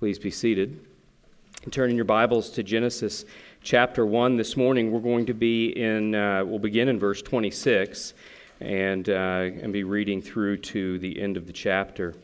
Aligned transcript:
Please 0.00 0.18
be 0.18 0.30
seated. 0.30 0.80
And 1.62 1.70
turning 1.70 1.94
your 1.94 2.06
Bibles 2.06 2.48
to 2.52 2.62
Genesis 2.62 3.26
chapter 3.62 4.06
1 4.06 4.38
this 4.38 4.56
morning, 4.56 4.90
we're 4.90 5.00
going 5.00 5.26
to 5.26 5.34
be 5.34 5.78
in, 5.78 6.14
uh, 6.14 6.42
we'll 6.42 6.58
begin 6.58 6.88
in 6.88 6.98
verse 6.98 7.20
26 7.20 8.14
and, 8.60 9.06
uh, 9.10 9.12
and 9.12 9.74
be 9.74 9.84
reading 9.84 10.22
through 10.22 10.56
to 10.56 10.98
the 11.00 11.20
end 11.20 11.36
of 11.36 11.46
the 11.46 11.52
chapter. 11.52 12.14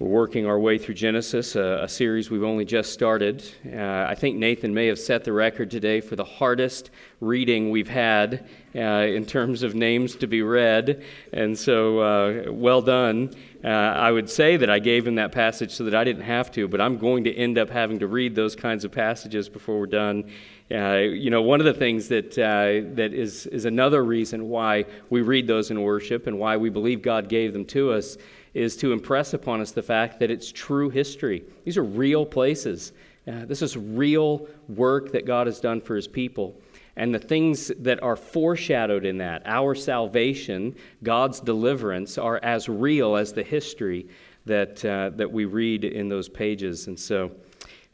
We're 0.00 0.08
working 0.08 0.44
our 0.44 0.58
way 0.58 0.78
through 0.78 0.96
Genesis, 0.96 1.54
a, 1.54 1.84
a 1.84 1.88
series 1.88 2.28
we've 2.28 2.42
only 2.42 2.64
just 2.64 2.92
started. 2.92 3.44
Uh, 3.64 4.06
I 4.08 4.16
think 4.16 4.36
Nathan 4.36 4.74
may 4.74 4.88
have 4.88 4.98
set 4.98 5.22
the 5.22 5.32
record 5.32 5.70
today 5.70 6.00
for 6.00 6.16
the 6.16 6.24
hardest 6.24 6.90
reading 7.20 7.70
we've 7.70 7.88
had 7.88 8.44
uh, 8.74 8.80
in 8.80 9.24
terms 9.24 9.62
of 9.62 9.76
names 9.76 10.16
to 10.16 10.26
be 10.26 10.42
read. 10.42 11.04
And 11.32 11.56
so, 11.56 12.00
uh, 12.00 12.50
well 12.50 12.82
done. 12.82 13.36
Uh, 13.62 13.68
I 13.68 14.10
would 14.10 14.28
say 14.28 14.56
that 14.56 14.68
I 14.68 14.80
gave 14.80 15.06
him 15.06 15.14
that 15.14 15.30
passage 15.30 15.70
so 15.70 15.84
that 15.84 15.94
I 15.94 16.02
didn't 16.02 16.24
have 16.24 16.50
to, 16.52 16.66
but 16.66 16.80
I'm 16.80 16.98
going 16.98 17.22
to 17.24 17.32
end 17.32 17.56
up 17.56 17.70
having 17.70 18.00
to 18.00 18.08
read 18.08 18.34
those 18.34 18.56
kinds 18.56 18.84
of 18.84 18.90
passages 18.90 19.48
before 19.48 19.78
we're 19.78 19.86
done. 19.86 20.28
Uh, 20.72 20.96
you 20.96 21.30
know, 21.30 21.42
one 21.42 21.60
of 21.60 21.66
the 21.66 21.74
things 21.74 22.08
that, 22.08 22.36
uh, 22.36 22.94
that 22.96 23.14
is, 23.14 23.46
is 23.46 23.64
another 23.64 24.04
reason 24.04 24.48
why 24.48 24.86
we 25.08 25.22
read 25.22 25.46
those 25.46 25.70
in 25.70 25.80
worship 25.80 26.26
and 26.26 26.36
why 26.36 26.56
we 26.56 26.68
believe 26.68 27.00
God 27.00 27.28
gave 27.28 27.52
them 27.52 27.64
to 27.66 27.92
us 27.92 28.18
is 28.54 28.76
to 28.76 28.92
impress 28.92 29.34
upon 29.34 29.60
us 29.60 29.72
the 29.72 29.82
fact 29.82 30.20
that 30.20 30.30
it's 30.30 30.50
true 30.50 30.88
history. 30.88 31.44
These 31.64 31.76
are 31.76 31.84
real 31.84 32.24
places. 32.24 32.92
Uh, 33.26 33.44
this 33.44 33.62
is 33.62 33.76
real 33.76 34.46
work 34.68 35.12
that 35.12 35.26
God 35.26 35.46
has 35.46 35.60
done 35.60 35.80
for 35.80 35.96
his 35.96 36.06
people. 36.06 36.60
And 36.96 37.12
the 37.12 37.18
things 37.18 37.72
that 37.80 38.00
are 38.02 38.14
foreshadowed 38.14 39.04
in 39.04 39.18
that, 39.18 39.42
our 39.46 39.74
salvation, 39.74 40.76
God's 41.02 41.40
deliverance, 41.40 42.18
are 42.18 42.38
as 42.42 42.68
real 42.68 43.16
as 43.16 43.32
the 43.32 43.42
history 43.42 44.06
that, 44.46 44.84
uh, 44.84 45.10
that 45.16 45.32
we 45.32 45.44
read 45.44 45.84
in 45.84 46.08
those 46.08 46.28
pages. 46.28 46.86
And 46.86 46.98
so 46.98 47.32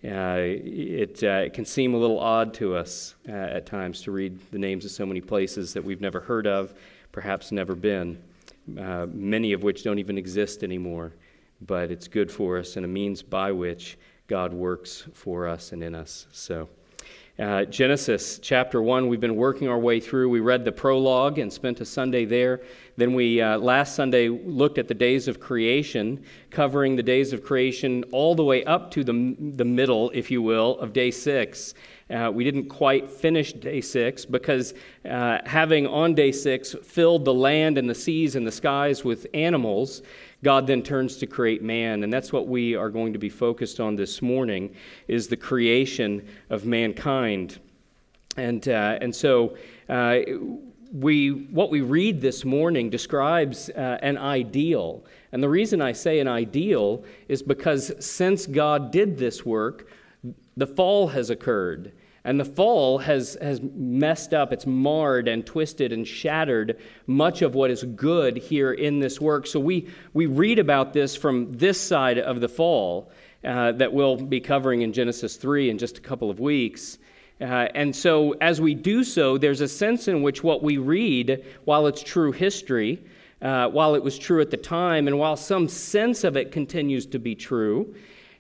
uh, 0.05 0.37
it, 0.37 1.23
uh, 1.23 1.45
it, 1.47 1.55
can 1.55 1.65
seem 1.65 1.95
a 1.95 1.97
little 1.97 2.19
odd 2.19 2.53
to 2.55 2.75
us 2.75 3.15
uh, 3.27 3.33
at 3.33 3.65
times 3.65 4.03
to 4.03 4.11
read 4.11 4.39
the 4.51 4.59
names 4.59 4.85
of 4.85 4.91
so 4.91 5.07
many 5.07 5.23
places 5.23 5.73
that 5.73 5.85
we've 5.85 6.01
never 6.01 6.21
heard 6.21 6.47
of, 6.47 6.75
perhaps 7.13 7.53
never 7.53 7.75
been 7.75 8.19
uh, 8.79 9.07
many 9.13 9.53
of 9.53 9.63
which 9.63 9.83
don't 9.83 9.99
even 9.99 10.19
exist 10.19 10.63
anymore. 10.63 11.13
But 11.61 11.91
it's 11.91 12.09
good 12.09 12.31
for 12.31 12.59
us 12.59 12.77
and 12.77 12.85
a 12.85 12.89
means 12.89 13.23
by 13.23 13.53
which 13.53 13.99
God 14.27 14.53
works 14.53 15.07
for 15.13 15.47
us 15.47 15.73
and 15.73 15.83
in 15.83 15.95
us. 15.95 16.27
So, 16.33 16.69
uh, 17.41 17.65
Genesis 17.65 18.39
chapter 18.39 18.83
1, 18.83 19.09
we've 19.09 19.21
been 19.21 19.37
working 19.37 19.67
our 19.67 19.79
way 19.79 19.99
through. 19.99 20.29
We 20.29 20.41
read 20.41 20.65
the 20.65 20.73
prologue 20.73 21.39
and 21.39 21.51
spent 21.51 21.81
a 21.81 21.87
Sunday 21.87 22.27
there. 22.27 22.61
Then 22.99 23.15
we, 23.15 23.41
uh, 23.41 23.57
last 23.57 23.95
Sunday, 23.95 24.29
looked 24.29 24.77
at 24.77 24.89
the 24.89 24.95
days 24.95 25.27
of 25.27 25.41
creation, 25.41 26.23
covering 26.51 26.97
the 26.97 27.03
days 27.03 27.33
of 27.33 27.43
creation 27.43 28.05
all 28.13 28.35
the 28.35 28.45
way 28.45 28.63
up 28.65 28.91
to 28.91 29.05
the, 29.05 29.37
the 29.39 29.65
middle, 29.65 30.11
if 30.13 30.31
you 30.31 30.43
will, 30.43 30.79
of 30.81 30.93
day 30.93 31.11
six. 31.11 31.73
Uh, 32.11 32.31
we 32.31 32.43
didn't 32.43 32.69
quite 32.69 33.09
finish 33.09 33.53
day 33.53 33.81
six 33.81 34.25
because 34.25 34.75
uh, 35.09 35.39
having 35.47 35.87
on 35.87 36.15
day 36.15 36.33
six 36.33 36.75
filled 36.83 37.25
the 37.25 37.33
land 37.33 37.79
and 37.79 37.89
the 37.89 37.95
seas 37.95 38.35
and 38.35 38.47
the 38.47 38.53
skies 38.53 39.05
with 39.05 39.27
animals, 39.33 40.03
God 40.43 40.67
then 40.67 40.83
turns 40.83 41.17
to 41.19 41.27
create 41.27 41.63
man. 41.63 42.03
And 42.03 42.13
that's 42.13 42.33
what 42.33 42.49
we 42.49 42.75
are 42.75 42.91
going 42.91 43.13
to 43.13 43.19
be 43.19 43.29
focused 43.29 43.79
on 43.79 43.95
this 43.95 44.21
morning 44.21 44.75
is 45.07 45.29
the 45.29 45.37
creation 45.37 46.27
of 46.49 46.65
mankind. 46.65 47.61
And, 48.37 48.67
uh, 48.69 48.99
and 49.01 49.15
so 49.15 49.57
uh, 49.89 50.19
we, 50.93 51.31
what 51.31 51.71
we 51.71 51.81
read 51.81 52.21
this 52.21 52.45
morning 52.45 52.91
describes 52.91 53.71
uh, 53.71 53.99
an 54.03 54.19
ideal. 54.19 55.05
And 55.31 55.43
the 55.43 55.49
reason 55.49 55.81
I 55.81 55.93
say 55.93 56.19
an 56.19 56.29
ideal 56.29 57.05
is 57.29 57.43
because 57.43 57.93
since 58.05 58.47
God 58.47 58.91
did 58.91 59.17
this 59.17 59.47
work, 59.47 59.89
the 60.57 60.67
fall 60.67 61.09
has 61.09 61.31
occurred. 61.31 61.93
And 62.25 62.39
the 62.39 62.45
fall 62.45 62.99
has, 62.99 63.39
has 63.41 63.61
messed 63.63 64.35
up, 64.35 64.53
it's 64.53 64.67
marred 64.67 65.27
and 65.27 65.45
twisted 65.45 65.93
and 65.93 66.07
shattered 66.07 66.79
much 67.07 67.41
of 67.41 67.55
what 67.55 67.71
is 67.71 67.83
good 67.83 68.37
here 68.37 68.73
in 68.73 69.01
this 69.01 69.21
work. 69.21 69.47
So 69.47 69.59
we, 69.59 69.89
we 70.13 70.27
read 70.27 70.59
about 70.59 70.93
this 70.93 71.17
from 71.17 71.51
this 71.53 71.81
side 71.81 72.19
of 72.19 72.41
the 72.41 72.49
fall 72.49 73.11
uh, 73.43 73.73
that 73.73 73.93
we'll 73.93 74.17
be 74.17 74.41
covering 74.41 74.83
in 74.83 74.93
Genesis 74.93 75.37
3 75.37 75.71
in 75.71 75.79
just 75.79 75.97
a 75.97 76.01
couple 76.03 76.31
of 76.31 76.41
weeks. 76.41 76.99
Uh, 77.41 77.69
and 77.75 77.97
so 77.97 78.33
as 78.43 78.61
we 78.61 78.75
do 78.75 79.03
so, 79.03 79.39
there's 79.39 79.63
a 79.63 79.69
sense 79.69 80.09
in 80.09 80.23
which 80.23 80.45
what 80.45 80.63
we 80.63 80.77
read, 80.77 81.43
while 81.65 81.87
it's 81.87 82.03
true 82.03 82.33
history, 82.33 83.03
uh, 83.41 83.67
while 83.69 83.95
it 83.95 84.03
was 84.03 84.19
true 84.19 84.43
at 84.43 84.51
the 84.51 84.57
time, 84.59 85.07
and 85.07 85.19
while 85.19 85.37
some 85.37 85.67
sense 85.67 86.23
of 86.23 86.37
it 86.37 86.53
continues 86.53 87.07
to 87.07 87.19
be 87.19 87.35
true, 87.35 87.95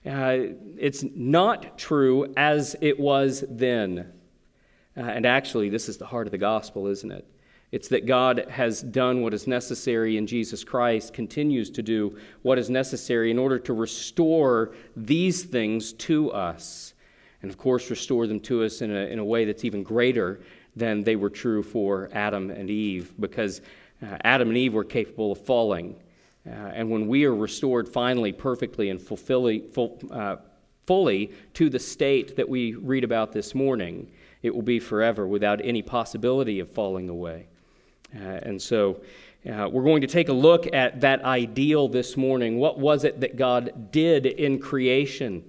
uh, 0.06 0.36
it's 0.78 1.04
not 1.14 1.76
true 1.76 2.32
as 2.36 2.74
it 2.80 2.98
was 2.98 3.44
then. 3.48 4.12
Uh, 4.96 5.00
and 5.00 5.26
actually, 5.26 5.68
this 5.68 5.88
is 5.88 5.98
the 5.98 6.06
heart 6.06 6.26
of 6.26 6.30
the 6.30 6.38
gospel, 6.38 6.86
isn't 6.86 7.12
it? 7.12 7.26
It's 7.70 7.88
that 7.88 8.06
God 8.06 8.46
has 8.50 8.82
done 8.82 9.22
what 9.22 9.32
is 9.32 9.46
necessary 9.46 10.16
in 10.16 10.26
Jesus 10.26 10.64
Christ, 10.64 11.12
continues 11.12 11.70
to 11.70 11.82
do 11.82 12.18
what 12.42 12.58
is 12.58 12.68
necessary 12.68 13.30
in 13.30 13.38
order 13.38 13.58
to 13.60 13.72
restore 13.72 14.74
these 14.96 15.44
things 15.44 15.92
to 15.94 16.32
us. 16.32 16.94
And 17.42 17.50
of 17.50 17.58
course, 17.58 17.88
restore 17.88 18.26
them 18.26 18.40
to 18.40 18.64
us 18.64 18.82
in 18.82 18.90
a, 18.90 19.06
in 19.06 19.18
a 19.18 19.24
way 19.24 19.44
that's 19.44 19.64
even 19.64 19.82
greater 19.82 20.40
than 20.74 21.04
they 21.04 21.16
were 21.16 21.30
true 21.30 21.62
for 21.62 22.10
Adam 22.12 22.50
and 22.50 22.68
Eve, 22.68 23.14
because 23.20 23.60
uh, 24.02 24.16
Adam 24.24 24.48
and 24.48 24.58
Eve 24.58 24.74
were 24.74 24.84
capable 24.84 25.32
of 25.32 25.40
falling. 25.44 25.94
Uh, 26.46 26.50
and 26.50 26.90
when 26.90 27.06
we 27.06 27.24
are 27.24 27.34
restored 27.34 27.88
finally, 27.88 28.32
perfectly, 28.32 28.90
and 28.90 29.00
fully, 29.00 29.60
full, 29.72 30.00
uh, 30.10 30.36
fully 30.86 31.32
to 31.54 31.68
the 31.68 31.78
state 31.78 32.36
that 32.36 32.48
we 32.48 32.74
read 32.74 33.04
about 33.04 33.32
this 33.32 33.54
morning, 33.54 34.10
it 34.42 34.54
will 34.54 34.62
be 34.62 34.80
forever 34.80 35.26
without 35.26 35.60
any 35.62 35.82
possibility 35.82 36.60
of 36.60 36.70
falling 36.70 37.08
away. 37.08 37.46
Uh, 38.14 38.40
and 38.42 38.60
so 38.60 39.00
uh, 39.50 39.68
we're 39.70 39.84
going 39.84 40.00
to 40.00 40.06
take 40.06 40.28
a 40.28 40.32
look 40.32 40.66
at 40.72 41.00
that 41.00 41.22
ideal 41.24 41.88
this 41.88 42.16
morning. 42.16 42.58
What 42.58 42.78
was 42.78 43.04
it 43.04 43.20
that 43.20 43.36
God 43.36 43.92
did 43.92 44.26
in 44.26 44.58
creation? 44.58 45.44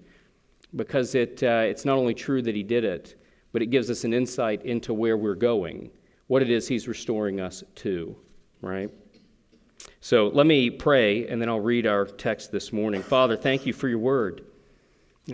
Because 0.75 1.15
it, 1.15 1.41
uh, 1.41 1.63
it's 1.65 1.85
not 1.85 1.97
only 1.97 2.13
true 2.13 2.41
that 2.41 2.55
He 2.55 2.63
did 2.63 2.83
it, 2.83 3.15
but 3.51 3.61
it 3.61 3.67
gives 3.67 3.89
us 3.89 4.03
an 4.03 4.13
insight 4.13 4.63
into 4.63 4.93
where 4.93 5.17
we're 5.17 5.35
going, 5.35 5.89
what 6.27 6.41
it 6.41 6.49
is 6.49 6.67
He's 6.67 6.87
restoring 6.87 7.39
us 7.39 7.63
to, 7.75 8.15
right? 8.61 8.89
So 10.03 10.29
let 10.29 10.47
me 10.47 10.71
pray, 10.71 11.27
and 11.27 11.39
then 11.39 11.47
I'll 11.47 11.59
read 11.59 11.85
our 11.85 12.05
text 12.05 12.51
this 12.51 12.73
morning. 12.73 13.03
Father, 13.03 13.37
thank 13.37 13.67
you 13.67 13.71
for 13.71 13.87
your 13.87 13.99
word. 13.99 14.43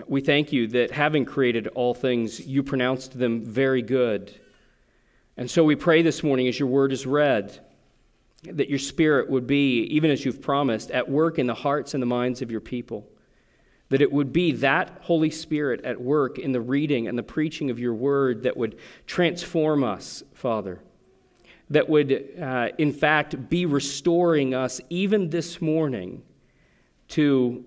We 0.07 0.19
thank 0.19 0.51
you 0.51 0.67
that 0.67 0.91
having 0.91 1.23
created 1.23 1.67
all 1.67 1.94
things, 1.94 2.45
you 2.45 2.63
pronounced 2.63 3.17
them 3.17 3.45
very 3.45 3.81
good. 3.81 4.38
And 5.38 5.50
so 5.50 5.63
we 5.63 5.78
pray 5.78 6.01
this 6.01 6.22
morning 6.22 6.50
as 6.50 6.59
your 6.59 6.67
word 6.67 6.91
is 6.91 7.05
read 7.05 7.57
that 8.44 8.69
your 8.69 8.78
spirit 8.78 9.29
would 9.29 9.47
be, 9.47 9.83
even 9.83 10.11
as 10.11 10.25
you've 10.25 10.41
promised, 10.41 10.91
at 10.91 11.09
work 11.09 11.39
in 11.39 11.47
the 11.47 11.55
hearts 11.55 11.94
and 11.94 12.01
the 12.01 12.07
minds 12.07 12.41
of 12.41 12.51
your 12.51 12.61
people. 12.61 13.07
That 13.89 14.01
it 14.01 14.11
would 14.11 14.34
be 14.34 14.51
that 14.51 14.99
Holy 15.01 15.31
Spirit 15.31 15.85
at 15.85 15.99
work 15.99 16.39
in 16.39 16.51
the 16.51 16.61
reading 16.61 17.07
and 17.07 17.17
the 17.17 17.23
preaching 17.23 17.69
of 17.69 17.79
your 17.79 17.94
word 17.94 18.44
that 18.44 18.57
would 18.57 18.78
transform 19.05 19.85
us, 19.85 20.23
Father 20.34 20.81
that 21.69 21.89
would, 21.89 22.39
uh, 22.41 22.69
in 22.78 22.94
fact, 22.94 23.50
be 23.50 23.66
restoring 23.66 24.53
us 24.53 24.79
even 24.89 25.29
this 25.29 25.61
morning 25.61 26.23
to 27.09 27.66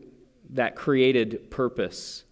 that 0.50 0.75
created 0.75 1.50
purpose, 1.50 2.25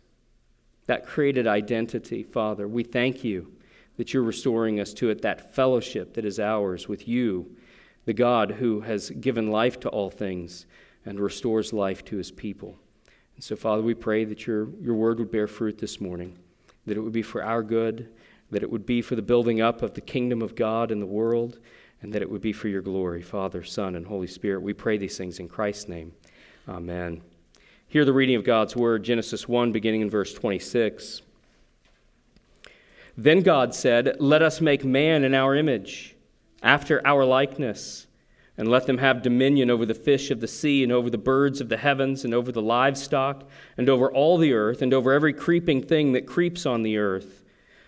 that 0.87 1.06
created 1.06 1.47
identity, 1.47 2.23
Father. 2.23 2.67
We 2.67 2.83
thank 2.83 3.23
you 3.23 3.53
that 3.97 4.15
you're 4.15 4.23
restoring 4.23 4.81
us 4.81 4.95
to 4.95 5.11
it, 5.11 5.23
that 5.23 5.55
fellowship 5.55 6.15
that 6.15 6.25
is 6.25 6.41
ours 6.41 6.89
with 6.89 7.06
you, 7.06 7.55
the 8.06 8.15
God 8.15 8.53
who 8.53 8.81
has 8.81 9.11
given 9.11 9.50
life 9.50 9.79
to 9.81 9.89
all 9.89 10.09
things 10.09 10.67
and 11.05 11.21
restores 11.21 11.73
life 11.73 12.05
to 12.06 12.17
his 12.17 12.31
people. 12.31 12.77
And 13.35 13.45
so, 13.45 13.56
Father, 13.56 13.83
we 13.83 13.95
pray 13.95 14.25
that 14.25 14.47
your, 14.47 14.69
your 14.81 14.94
word 14.94 15.19
would 15.19 15.31
bear 15.31 15.47
fruit 15.47 15.79
this 15.79 16.00
morning, 16.00 16.37
that 16.87 16.97
it 16.97 17.00
would 17.00 17.12
be 17.12 17.23
for 17.23 17.43
our 17.43 17.62
good 17.62 18.09
that 18.50 18.62
it 18.62 18.71
would 18.71 18.87
be 18.87 19.03
for 19.03 19.15
the 19.15 19.23
building 19.23 19.61
up 19.61 19.83
of 19.83 19.95
the 19.95 20.00
kingdom 20.00 20.43
of 20.43 20.55
God 20.55 20.91
in 20.91 21.00
the 21.00 21.06
world, 21.06 21.59
and 22.00 22.12
that 22.12 22.23
it 22.23 22.31
would 22.31 22.41
be 22.41 22.53
for 22.53 22.69
your 22.69 22.83
glory, 22.83 23.23
Father, 23.23 23.62
Son, 23.62 23.95
and 23.95 24.06
Holy 24.06 24.27
Spirit. 24.27 24.62
We 24.62 24.73
pray 24.73 24.97
these 24.99 25.19
things 25.19 25.39
in 25.39 25.49
Christ's 25.49 25.89
name. 25.89 26.12
Amen. 26.69 27.23
Hear 27.89 28.05
the 28.05 28.12
reading 28.12 28.37
of 28.37 28.45
God's 28.45 28.77
word, 28.77 29.03
Genesis 29.03 29.49
1, 29.49 29.73
beginning 29.73 30.03
in 30.03 30.11
verse 30.11 30.35
26. 30.35 31.23
Then 33.17 33.41
God 33.41 33.75
said, 33.75 34.17
Let 34.21 34.43
us 34.43 34.61
make 34.61 34.85
man 34.85 35.25
in 35.25 35.35
our 35.35 35.56
image, 35.56 36.15
after 36.62 37.05
our 37.06 37.25
likeness, 37.25 38.06
and 38.56 38.69
let 38.69 38.87
them 38.87 38.99
have 38.99 39.23
dominion 39.23 39.71
over 39.71 39.87
the 39.87 39.94
fish 39.94 40.31
of 40.31 40.41
the 40.41 40.47
sea, 40.47 40.83
and 40.83 40.93
over 40.93 41.11
the 41.11 41.19
birds 41.19 41.61
of 41.61 41.69
the 41.69 41.77
heavens, 41.77 42.25
and 42.25 42.35
over 42.35 42.53
the 42.53 42.62
livestock, 42.62 43.49
and 43.77 43.89
over 43.89 44.12
all 44.12 44.39
the 44.39 44.53
earth, 44.53 44.83
and 44.83 44.94
over 44.94 45.12
every 45.12 45.33
creeping 45.33 45.83
thing 45.83 46.12
that 46.12 46.27
creeps 46.27 46.67
on 46.67 46.83
the 46.83 46.99
earth. 46.99 47.43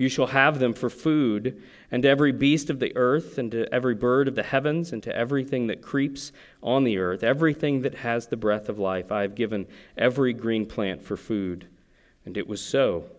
You 0.00 0.08
shall 0.08 0.28
have 0.28 0.60
them 0.60 0.72
for 0.72 0.88
food, 0.88 1.62
and 1.90 2.02
to 2.04 2.08
every 2.08 2.32
beast 2.32 2.70
of 2.70 2.78
the 2.78 2.96
earth, 2.96 3.36
and 3.36 3.52
to 3.52 3.70
every 3.70 3.94
bird 3.94 4.28
of 4.28 4.34
the 4.34 4.42
heavens, 4.42 4.94
and 4.94 5.02
to 5.02 5.14
everything 5.14 5.66
that 5.66 5.82
creeps 5.82 6.32
on 6.62 6.84
the 6.84 6.96
earth, 6.96 7.22
everything 7.22 7.82
that 7.82 7.96
has 7.96 8.26
the 8.26 8.38
breath 8.38 8.70
of 8.70 8.78
life, 8.78 9.12
I 9.12 9.20
have 9.20 9.34
given 9.34 9.66
every 9.98 10.32
green 10.32 10.64
plant 10.64 11.02
for 11.02 11.18
food. 11.18 11.66
And 12.24 12.38
it 12.38 12.48
was 12.48 12.64
so. 12.64 13.10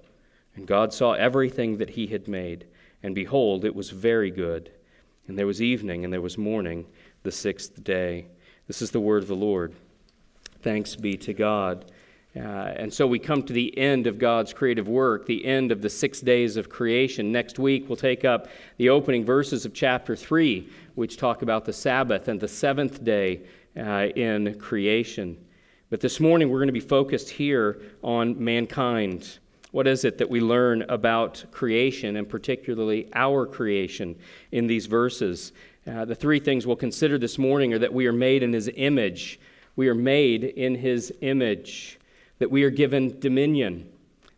And 0.55 0.65
God 0.65 0.91
saw 0.91 1.11
everything 1.11 1.77
that 1.77 1.91
he 1.91 2.07
had 2.07 2.27
made, 2.27 2.65
and 3.03 3.13
behold, 3.13 3.63
it 3.63 3.75
was 3.75 3.91
very 3.91 4.31
good. 4.31 4.71
And 5.27 5.37
there 5.37 5.45
was 5.45 5.61
evening, 5.61 6.03
and 6.03 6.11
there 6.11 6.19
was 6.19 6.35
morning, 6.35 6.87
the 7.21 7.31
sixth 7.31 7.83
day. 7.83 8.25
This 8.65 8.81
is 8.81 8.89
the 8.89 8.99
word 8.99 9.21
of 9.21 9.29
the 9.29 9.35
Lord. 9.35 9.75
Thanks 10.63 10.95
be 10.95 11.15
to 11.17 11.33
God. 11.35 11.85
Uh, 12.33 12.39
and 12.39 12.93
so 12.93 13.05
we 13.05 13.19
come 13.19 13.43
to 13.43 13.51
the 13.51 13.77
end 13.77 14.07
of 14.07 14.17
God's 14.17 14.53
creative 14.53 14.87
work, 14.87 15.25
the 15.25 15.45
end 15.45 15.69
of 15.69 15.81
the 15.81 15.89
six 15.89 16.21
days 16.21 16.55
of 16.55 16.69
creation. 16.69 17.29
Next 17.29 17.59
week, 17.59 17.89
we'll 17.89 17.97
take 17.97 18.23
up 18.23 18.47
the 18.77 18.87
opening 18.87 19.25
verses 19.25 19.65
of 19.65 19.73
chapter 19.73 20.15
3, 20.15 20.69
which 20.95 21.17
talk 21.17 21.41
about 21.41 21.65
the 21.65 21.73
Sabbath 21.73 22.29
and 22.29 22.39
the 22.39 22.47
seventh 22.47 23.03
day 23.03 23.41
uh, 23.77 24.07
in 24.15 24.57
creation. 24.59 25.37
But 25.89 25.99
this 25.99 26.21
morning, 26.21 26.49
we're 26.49 26.59
going 26.59 26.67
to 26.67 26.73
be 26.73 26.79
focused 26.79 27.29
here 27.29 27.81
on 28.01 28.41
mankind. 28.41 29.39
What 29.71 29.85
is 29.85 30.05
it 30.05 30.17
that 30.19 30.29
we 30.29 30.39
learn 30.39 30.83
about 30.83 31.43
creation, 31.51 32.15
and 32.15 32.29
particularly 32.29 33.09
our 33.13 33.45
creation, 33.45 34.15
in 34.53 34.67
these 34.67 34.85
verses? 34.85 35.51
Uh, 35.85 36.05
the 36.05 36.15
three 36.15 36.39
things 36.39 36.65
we'll 36.65 36.77
consider 36.77 37.17
this 37.17 37.37
morning 37.37 37.73
are 37.73 37.79
that 37.79 37.93
we 37.93 38.07
are 38.07 38.13
made 38.13 38.41
in 38.41 38.53
His 38.53 38.69
image. 38.73 39.37
We 39.75 39.89
are 39.89 39.95
made 39.95 40.45
in 40.45 40.75
His 40.75 41.11
image 41.19 41.97
that 42.41 42.49
we 42.49 42.63
are 42.63 42.71
given 42.71 43.19
dominion, 43.19 43.87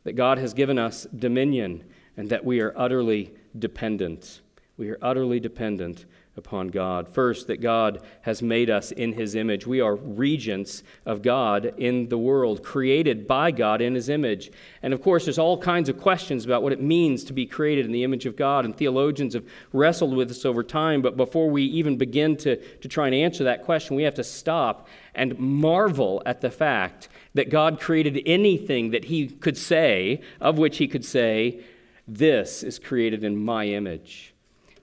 that 0.03 0.11
God 0.11 0.37
has 0.37 0.53
given 0.53 0.77
us 0.77 1.07
dominion, 1.15 1.85
and 2.17 2.29
that 2.31 2.43
we 2.43 2.59
are 2.59 2.73
utterly 2.75 3.33
dependent. 3.57 4.41
We 4.75 4.89
are 4.89 4.97
utterly 5.01 5.39
dependent 5.39 6.03
upon 6.35 6.67
God. 6.67 7.07
First, 7.07 7.47
that 7.47 7.61
God 7.61 8.03
has 8.23 8.41
made 8.41 8.69
us 8.69 8.91
in 8.91 9.13
His 9.13 9.35
image. 9.35 9.65
We 9.65 9.79
are 9.79 9.95
regents 9.95 10.83
of 11.05 11.21
God 11.21 11.75
in 11.77 12.09
the 12.09 12.17
world, 12.17 12.61
created 12.61 13.25
by 13.25 13.51
God 13.51 13.81
in 13.81 13.95
His 13.95 14.09
image. 14.09 14.51
And 14.81 14.93
of 14.93 15.01
course, 15.01 15.23
there's 15.23 15.39
all 15.39 15.57
kinds 15.57 15.87
of 15.87 15.97
questions 15.97 16.43
about 16.43 16.61
what 16.61 16.73
it 16.73 16.81
means 16.81 17.23
to 17.23 17.33
be 17.33 17.45
created 17.45 17.85
in 17.85 17.93
the 17.93 18.03
image 18.03 18.25
of 18.25 18.35
God, 18.35 18.65
and 18.65 18.75
theologians 18.75 19.33
have 19.33 19.47
wrestled 19.71 20.13
with 20.13 20.27
this 20.27 20.43
over 20.43 20.61
time. 20.61 21.01
But 21.01 21.15
before 21.15 21.49
we 21.49 21.63
even 21.63 21.95
begin 21.95 22.35
to, 22.37 22.57
to 22.57 22.87
try 22.89 23.05
and 23.05 23.15
answer 23.15 23.45
that 23.45 23.63
question, 23.63 23.95
we 23.95 24.03
have 24.03 24.15
to 24.15 24.25
stop 24.25 24.89
and 25.15 25.39
marvel 25.39 26.21
at 26.25 26.41
the 26.41 26.51
fact 26.51 27.07
that 27.33 27.49
God 27.49 27.79
created 27.79 28.21
anything 28.25 28.91
that 28.91 29.05
He 29.05 29.27
could 29.27 29.57
say, 29.57 30.21
of 30.39 30.57
which 30.57 30.77
He 30.77 30.87
could 30.87 31.05
say, 31.05 31.61
This 32.07 32.63
is 32.63 32.79
created 32.79 33.23
in 33.23 33.37
my 33.37 33.65
image. 33.65 34.33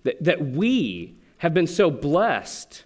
That, 0.03 0.23
that 0.25 0.45
we 0.45 1.17
have 1.39 1.55
been 1.55 1.67
so 1.67 1.91
blessed 1.91 2.85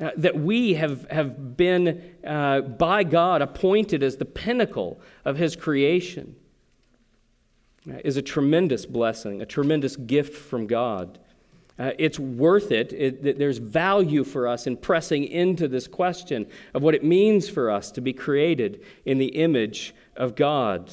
uh, 0.00 0.10
that 0.16 0.36
we 0.36 0.74
have, 0.74 1.08
have 1.10 1.56
been, 1.56 2.02
uh, 2.26 2.60
by 2.60 3.04
God, 3.04 3.40
appointed 3.40 4.02
as 4.02 4.16
the 4.16 4.24
pinnacle 4.24 5.00
of 5.24 5.36
His 5.36 5.54
creation 5.54 6.34
uh, 7.88 7.98
is 8.04 8.16
a 8.16 8.22
tremendous 8.22 8.86
blessing, 8.86 9.40
a 9.42 9.46
tremendous 9.46 9.94
gift 9.94 10.34
from 10.34 10.66
God. 10.66 11.18
Uh, 11.82 11.90
it's 11.98 12.16
worth 12.16 12.70
it. 12.70 12.92
it. 12.92 13.38
There's 13.40 13.58
value 13.58 14.22
for 14.22 14.46
us 14.46 14.68
in 14.68 14.76
pressing 14.76 15.24
into 15.24 15.66
this 15.66 15.88
question 15.88 16.46
of 16.74 16.82
what 16.84 16.94
it 16.94 17.02
means 17.02 17.48
for 17.48 17.72
us 17.72 17.90
to 17.92 18.00
be 18.00 18.12
created 18.12 18.84
in 19.04 19.18
the 19.18 19.26
image 19.26 19.92
of 20.16 20.36
God. 20.36 20.92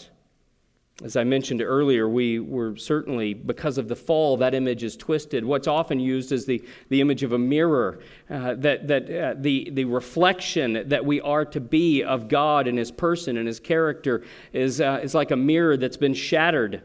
As 1.03 1.15
I 1.15 1.25
mentioned 1.25 1.61
earlier, 1.61 2.09
we 2.09 2.39
were 2.39 2.75
certainly, 2.75 3.35
because 3.35 3.77
of 3.77 3.87
the 3.87 3.95
fall, 3.95 4.37
that 4.37 4.55
image 4.55 4.83
is 4.83 4.97
twisted. 4.97 5.45
What's 5.45 5.67
often 5.67 5.99
used 5.99 6.31
is 6.31 6.47
the, 6.47 6.65
the 6.89 7.01
image 7.01 7.21
of 7.21 7.33
a 7.33 7.37
mirror, 7.37 7.99
uh, 8.27 8.55
that, 8.55 8.87
that 8.87 9.03
uh, 9.11 9.35
the, 9.37 9.69
the 9.71 9.85
reflection 9.85 10.89
that 10.89 11.05
we 11.05 11.21
are 11.21 11.45
to 11.45 11.59
be 11.59 12.03
of 12.03 12.29
God 12.29 12.67
and 12.67 12.79
His 12.79 12.89
person 12.89 13.37
and 13.37 13.45
His 13.45 13.59
character 13.59 14.23
is, 14.53 14.81
uh, 14.81 15.01
is 15.03 15.13
like 15.13 15.29
a 15.29 15.37
mirror 15.37 15.77
that's 15.77 15.97
been 15.97 16.15
shattered. 16.15 16.81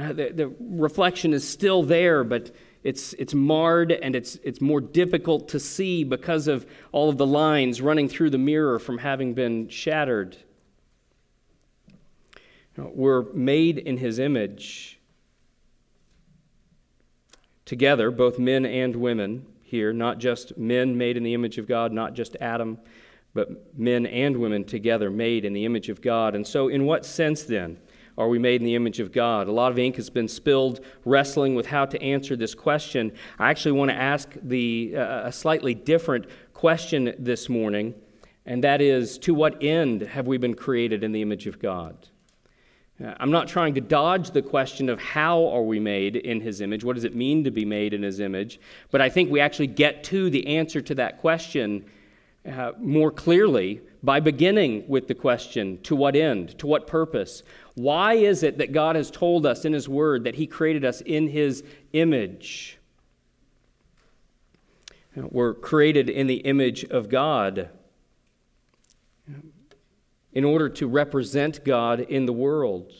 Uh, 0.00 0.12
the, 0.12 0.30
the 0.30 0.54
reflection 0.60 1.34
is 1.34 1.46
still 1.46 1.82
there, 1.82 2.22
but 2.22 2.52
it's, 2.82 3.12
it's 3.14 3.34
marred 3.34 3.92
and 3.92 4.16
it's, 4.16 4.36
it's 4.42 4.60
more 4.60 4.80
difficult 4.80 5.48
to 5.48 5.60
see 5.60 6.04
because 6.04 6.48
of 6.48 6.66
all 6.90 7.08
of 7.08 7.16
the 7.16 7.26
lines 7.26 7.80
running 7.80 8.08
through 8.08 8.30
the 8.30 8.38
mirror 8.38 8.78
from 8.78 8.98
having 8.98 9.34
been 9.34 9.68
shattered. 9.68 10.36
We're 12.76 13.32
made 13.32 13.78
in 13.78 13.98
his 13.98 14.18
image 14.18 14.98
together, 17.64 18.10
both 18.10 18.38
men 18.38 18.66
and 18.66 18.96
women 18.96 19.46
here, 19.62 19.92
not 19.92 20.18
just 20.18 20.58
men 20.58 20.98
made 20.98 21.16
in 21.16 21.22
the 21.22 21.34
image 21.34 21.58
of 21.58 21.68
God, 21.68 21.92
not 21.92 22.14
just 22.14 22.36
Adam, 22.40 22.78
but 23.34 23.78
men 23.78 24.06
and 24.06 24.36
women 24.38 24.64
together 24.64 25.10
made 25.10 25.44
in 25.44 25.52
the 25.52 25.64
image 25.64 25.88
of 25.88 26.02
God. 26.02 26.34
And 26.34 26.46
so, 26.46 26.68
in 26.68 26.84
what 26.84 27.06
sense 27.06 27.44
then 27.44 27.78
are 28.18 28.28
we 28.28 28.38
made 28.38 28.60
in 28.60 28.66
the 28.66 28.74
image 28.74 29.00
of 29.00 29.12
God? 29.12 29.48
A 29.48 29.52
lot 29.52 29.72
of 29.72 29.78
ink 29.78 29.96
has 29.96 30.10
been 30.10 30.28
spilled 30.28 30.80
wrestling 31.04 31.54
with 31.54 31.66
how 31.66 31.86
to 31.86 32.02
answer 32.02 32.36
this 32.36 32.54
question. 32.54 33.12
I 33.38 33.50
actually 33.50 33.72
want 33.72 33.90
to 33.90 33.96
ask 33.96 34.28
the, 34.42 34.94
uh, 34.96 35.28
a 35.28 35.32
slightly 35.32 35.74
different 35.74 36.26
question 36.52 37.14
this 37.18 37.48
morning, 37.48 37.94
and 38.44 38.62
that 38.64 38.80
is 38.80 39.18
to 39.18 39.34
what 39.34 39.62
end 39.62 40.02
have 40.02 40.26
we 40.26 40.36
been 40.36 40.54
created 40.54 41.02
in 41.02 41.12
the 41.12 41.22
image 41.22 41.46
of 41.46 41.58
God? 41.58 42.08
Uh, 43.02 43.14
I'm 43.18 43.30
not 43.30 43.48
trying 43.48 43.74
to 43.74 43.80
dodge 43.80 44.30
the 44.30 44.42
question 44.42 44.88
of 44.88 45.00
how 45.00 45.46
are 45.46 45.62
we 45.62 45.80
made 45.80 46.16
in 46.16 46.40
his 46.40 46.60
image? 46.60 46.84
What 46.84 46.94
does 46.94 47.04
it 47.04 47.16
mean 47.16 47.44
to 47.44 47.50
be 47.50 47.64
made 47.64 47.94
in 47.94 48.02
his 48.02 48.20
image? 48.20 48.60
But 48.90 49.00
I 49.00 49.08
think 49.08 49.30
we 49.30 49.40
actually 49.40 49.68
get 49.68 50.04
to 50.04 50.28
the 50.28 50.46
answer 50.46 50.80
to 50.82 50.94
that 50.96 51.18
question 51.18 51.86
uh, 52.46 52.72
more 52.78 53.10
clearly 53.10 53.80
by 54.02 54.20
beginning 54.20 54.84
with 54.88 55.06
the 55.06 55.14
question 55.14 55.80
to 55.82 55.94
what 55.94 56.16
end? 56.16 56.58
To 56.58 56.66
what 56.66 56.86
purpose? 56.86 57.42
Why 57.74 58.14
is 58.14 58.42
it 58.42 58.58
that 58.58 58.72
God 58.72 58.96
has 58.96 59.10
told 59.10 59.46
us 59.46 59.64
in 59.64 59.72
his 59.72 59.88
word 59.88 60.24
that 60.24 60.34
he 60.34 60.46
created 60.46 60.84
us 60.84 61.00
in 61.02 61.28
his 61.28 61.62
image? 61.92 62.78
We're 65.14 65.54
created 65.54 66.08
in 66.08 66.26
the 66.26 66.36
image 66.36 66.84
of 66.84 67.08
God 67.08 67.68
in 70.32 70.44
order 70.44 70.68
to 70.70 70.86
represent 70.86 71.64
God 71.64 72.00
in 72.00 72.24
the 72.26 72.32
world. 72.32 72.92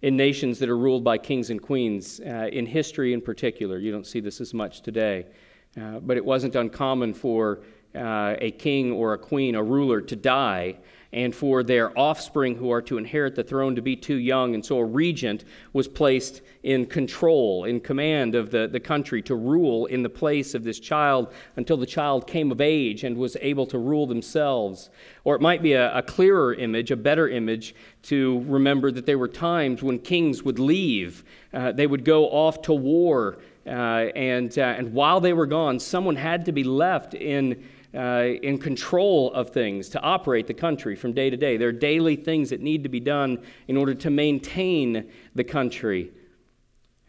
In 0.00 0.16
nations 0.16 0.58
that 0.60 0.68
are 0.68 0.78
ruled 0.78 1.04
by 1.04 1.18
kings 1.18 1.50
and 1.50 1.60
queens, 1.60 2.20
uh, 2.20 2.48
in 2.52 2.66
history 2.66 3.12
in 3.12 3.20
particular, 3.20 3.78
you 3.78 3.92
don't 3.92 4.06
see 4.06 4.20
this 4.20 4.40
as 4.40 4.54
much 4.54 4.82
today, 4.82 5.26
uh, 5.80 5.98
but 6.00 6.16
it 6.16 6.24
wasn't 6.24 6.54
uncommon 6.54 7.14
for 7.14 7.60
uh, 7.94 8.34
a 8.38 8.50
king 8.52 8.92
or 8.92 9.14
a 9.14 9.18
queen, 9.18 9.54
a 9.54 9.62
ruler, 9.62 10.00
to 10.00 10.16
die 10.16 10.76
and 11.12 11.34
for 11.34 11.62
their 11.62 11.96
offspring 11.98 12.56
who 12.56 12.70
are 12.70 12.80
to 12.80 12.96
inherit 12.96 13.34
the 13.34 13.44
throne 13.44 13.76
to 13.76 13.82
be 13.82 13.94
too 13.94 14.16
young. 14.16 14.54
And 14.54 14.64
so 14.64 14.78
a 14.78 14.84
regent 14.84 15.44
was 15.74 15.86
placed 15.86 16.40
in 16.62 16.86
control, 16.86 17.64
in 17.64 17.80
command 17.80 18.34
of 18.34 18.50
the, 18.50 18.66
the 18.66 18.80
country 18.80 19.20
to 19.22 19.34
rule 19.34 19.86
in 19.86 20.02
the 20.02 20.08
place 20.08 20.54
of 20.54 20.64
this 20.64 20.80
child 20.80 21.32
until 21.56 21.76
the 21.76 21.86
child 21.86 22.26
came 22.26 22.50
of 22.50 22.62
age 22.62 23.04
and 23.04 23.16
was 23.16 23.36
able 23.42 23.66
to 23.66 23.78
rule 23.78 24.06
themselves. 24.06 24.88
Or 25.24 25.34
it 25.34 25.42
might 25.42 25.62
be 25.62 25.74
a, 25.74 25.94
a 25.94 26.02
clearer 26.02 26.54
image, 26.54 26.90
a 26.90 26.96
better 26.96 27.28
image, 27.28 27.74
to 28.04 28.42
remember 28.48 28.90
that 28.90 29.04
there 29.04 29.18
were 29.18 29.28
times 29.28 29.82
when 29.82 29.98
kings 29.98 30.42
would 30.42 30.58
leave, 30.58 31.24
uh, 31.52 31.72
they 31.72 31.86
would 31.86 32.04
go 32.04 32.24
off 32.30 32.62
to 32.62 32.72
war. 32.72 33.38
Uh, 33.66 34.08
and, 34.16 34.58
uh, 34.58 34.62
and 34.62 34.92
while 34.92 35.20
they 35.20 35.32
were 35.32 35.46
gone, 35.46 35.78
someone 35.78 36.16
had 36.16 36.46
to 36.46 36.52
be 36.52 36.64
left 36.64 37.14
in 37.14 37.62
uh, 37.94 38.24
in 38.42 38.58
control 38.58 39.32
of 39.34 39.50
things 39.50 39.88
to 39.90 40.00
operate 40.00 40.46
the 40.46 40.54
country 40.54 40.96
from 40.96 41.12
day 41.12 41.28
to 41.28 41.36
day. 41.36 41.56
There 41.56 41.68
are 41.68 41.72
daily 41.72 42.16
things 42.16 42.50
that 42.50 42.60
need 42.60 42.82
to 42.84 42.88
be 42.88 43.00
done 43.00 43.42
in 43.68 43.76
order 43.76 43.94
to 43.94 44.10
maintain 44.10 45.10
the 45.34 45.44
country. 45.44 46.10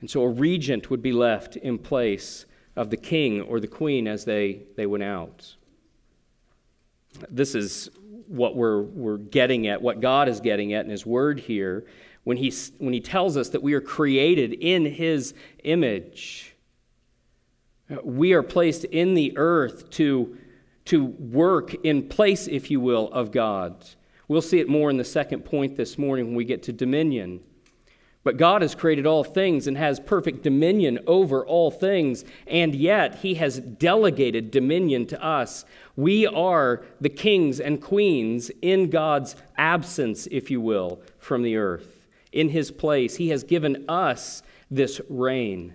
And 0.02 0.10
so 0.10 0.24
a 0.24 0.30
regent 0.30 0.90
would 0.90 1.02
be 1.02 1.14
left 1.14 1.56
in 1.56 1.78
place 1.78 2.46
of 2.76 2.90
the 2.90 2.98
king 2.98 3.42
or 3.42 3.60
the 3.60 3.68
queen 3.68 4.08
as 4.08 4.26
they, 4.26 4.64
they 4.76 4.86
went 4.86 5.04
out. 5.04 5.56
This 7.30 7.56
is 7.56 7.90
what 8.28 8.56
we're, 8.56 8.82
we're 8.82 9.18
getting 9.18 9.68
at, 9.68 9.82
what 9.82 10.02
God 10.02 10.28
is 10.28 10.40
getting 10.40 10.74
at 10.74 10.84
in 10.84 10.92
His 10.92 11.06
Word 11.06 11.40
here 11.40 11.86
when 12.24 12.38
he, 12.38 12.52
when 12.80 12.94
he 12.94 13.00
tells 13.00 13.38
us 13.38 13.50
that 13.50 13.62
we 13.62 13.74
are 13.74 13.82
created 13.82 14.54
in 14.54 14.86
His 14.86 15.34
image. 15.64 16.56
We 18.04 18.34
are 18.34 18.44
placed 18.44 18.86
in 18.86 19.14
the 19.14 19.38
earth 19.38 19.90
to 19.92 20.38
to 20.86 21.06
work 21.06 21.74
in 21.86 22.10
place, 22.10 22.48
if 22.48 22.70
you 22.70 22.80
will, 22.80 23.12
of 23.12 23.32
God. 23.32 23.86
We'll 24.28 24.42
see 24.42 24.60
it 24.60 24.70
more 24.70 24.90
in 24.90 24.98
the 24.98 25.04
second 25.04 25.46
point 25.46 25.76
this 25.76 25.98
morning 25.98 26.28
when 26.28 26.36
we 26.36 26.46
get 26.46 26.64
to 26.64 26.74
dominion. 26.74 27.42
But 28.24 28.38
God 28.38 28.62
has 28.62 28.74
created 28.74 29.06
all 29.06 29.24
things 29.24 29.68
and 29.68 29.78
has 29.78 30.00
perfect 30.00 30.44
dominion 30.44 31.00
over 31.08 31.46
all 31.46 31.72
things, 31.72 32.24
and 32.48 32.74
yet 32.74 33.16
He 33.16 33.36
has 33.36 33.60
delegated 33.60 34.50
dominion 34.50 35.06
to 35.08 35.22
us. 35.22 35.66
We 35.98 36.26
are 36.26 36.86
the 37.02 37.10
kings 37.10 37.60
and 37.60 37.82
queens 37.82 38.50
in 38.62 38.90
God's 38.90 39.36
absence, 39.58 40.28
if 40.32 40.50
you 40.50 40.62
will, 40.62 41.02
from 41.18 41.44
the 41.44 41.58
earth. 41.58 42.08
In 42.32 42.50
His 42.50 42.72
place, 42.72 43.18
He 43.18 43.30
has 43.30 43.44
given 43.44 43.84
us 43.90 44.42
this 44.72 45.02
reign. 45.10 45.74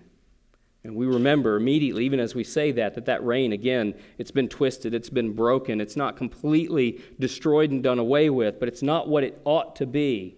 And 0.85 0.95
we 0.95 1.07
remember 1.07 1.57
immediately, 1.57 2.05
even 2.05 2.21
as 2.21 2.35
we 2.35 2.45
say 2.45 2.71
that, 2.73 2.95
that 2.95 3.07
that 3.07 3.25
reign, 3.25 3.53
again, 3.53 3.95
it's 4.17 4.31
been 4.31 4.49
twisted, 4.49 4.95
it's 4.95 5.11
been 5.11 5.33
broken, 5.33 5.81
it's 5.81 5.97
not 5.97 6.17
completely 6.17 7.01
destroyed 7.19 7.71
and 7.71 7.83
done 7.83 7.99
away 7.99 8.31
with, 8.31 8.61
but 8.61 8.69
it's 8.69 8.83
not 8.83 9.09
what 9.09 9.25
it 9.25 9.41
ought 9.45 9.77
to 9.77 9.87
be. 9.87 10.37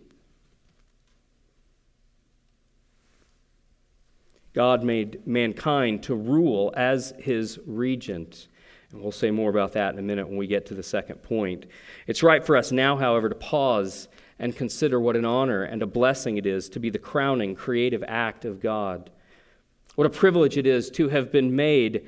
God 4.53 4.83
made 4.83 5.27
mankind 5.27 6.03
to 6.05 6.15
rule 6.15 6.73
as 6.77 7.15
his 7.19 7.59
regent. 7.67 8.49
And 8.91 9.01
we'll 9.01 9.13
say 9.13 9.31
more 9.31 9.51
about 9.51 9.73
that 9.75 9.93
in 9.93 10.01
a 10.01 10.03
minute 10.03 10.27
when 10.27 10.37
we 10.37 10.49
get 10.49 10.67
to 10.67 10.75
the 10.75 10.83
second 10.83 11.23
point. 11.23 11.67
It's 12.07 12.23
right 12.23 12.45
for 12.45 12.57
us 12.57 12.73
now, 12.73 12.97
however, 12.97 13.29
to 13.29 13.35
pause 13.37 14.09
and 14.39 14.57
consider 14.57 14.99
what 14.99 15.17
an 15.17 15.25
honor 15.25 15.63
and 15.63 15.83
a 15.83 15.87
blessing 15.87 16.39
it 16.39 16.47
is 16.47 16.69
to 16.71 16.81
be 16.81 16.91
the 16.91 16.99
crowning 16.99 17.55
creative 17.55 18.03
act 18.09 18.45
of 18.45 18.59
God. 18.59 19.11
What 19.95 20.07
a 20.07 20.11
privilege 20.11 20.57
it 20.57 20.67
is 20.67 20.91
to 20.93 21.09
have 21.09 21.33
been 21.33 21.55
made 21.55 22.07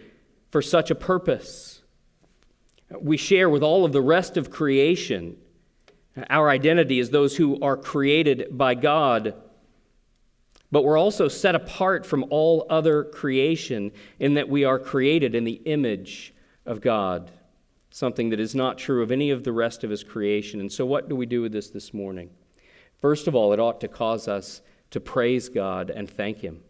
for 0.50 0.62
such 0.62 0.90
a 0.90 0.94
purpose. 0.94 1.82
We 3.00 3.16
share 3.16 3.48
with 3.48 3.62
all 3.62 3.84
of 3.84 3.92
the 3.92 4.00
rest 4.00 4.36
of 4.36 4.50
creation 4.50 5.36
our 6.28 6.50
identity 6.50 7.00
as 7.00 7.10
those 7.10 7.36
who 7.36 7.58
are 7.60 7.76
created 7.76 8.48
by 8.50 8.74
God 8.74 9.34
but 10.72 10.84
we're 10.84 10.98
also 10.98 11.28
set 11.28 11.54
apart 11.54 12.06
from 12.06 12.24
all 12.30 12.66
other 12.70 13.04
creation 13.04 13.92
in 14.18 14.34
that 14.34 14.48
we 14.48 14.64
are 14.64 14.78
created 14.78 15.34
in 15.34 15.44
the 15.44 15.60
image 15.66 16.34
of 16.64 16.80
God, 16.80 17.30
something 17.90 18.30
that 18.30 18.40
is 18.40 18.54
not 18.54 18.78
true 18.78 19.02
of 19.02 19.12
any 19.12 19.30
of 19.30 19.44
the 19.44 19.52
rest 19.52 19.84
of 19.84 19.90
His 19.90 20.02
creation. 20.02 20.60
And 20.60 20.72
so, 20.72 20.86
what 20.86 21.10
do 21.10 21.14
we 21.14 21.26
do 21.26 21.42
with 21.42 21.52
this 21.52 21.68
this 21.68 21.92
morning? 21.92 22.30
First 23.02 23.28
of 23.28 23.34
all, 23.34 23.52
it 23.52 23.60
ought 23.60 23.82
to 23.82 23.88
cause 23.88 24.26
us 24.26 24.62
to 24.90 24.98
praise 24.98 25.50
God 25.50 25.90
and 25.90 26.08
thank 26.08 26.38
Him. 26.38 26.62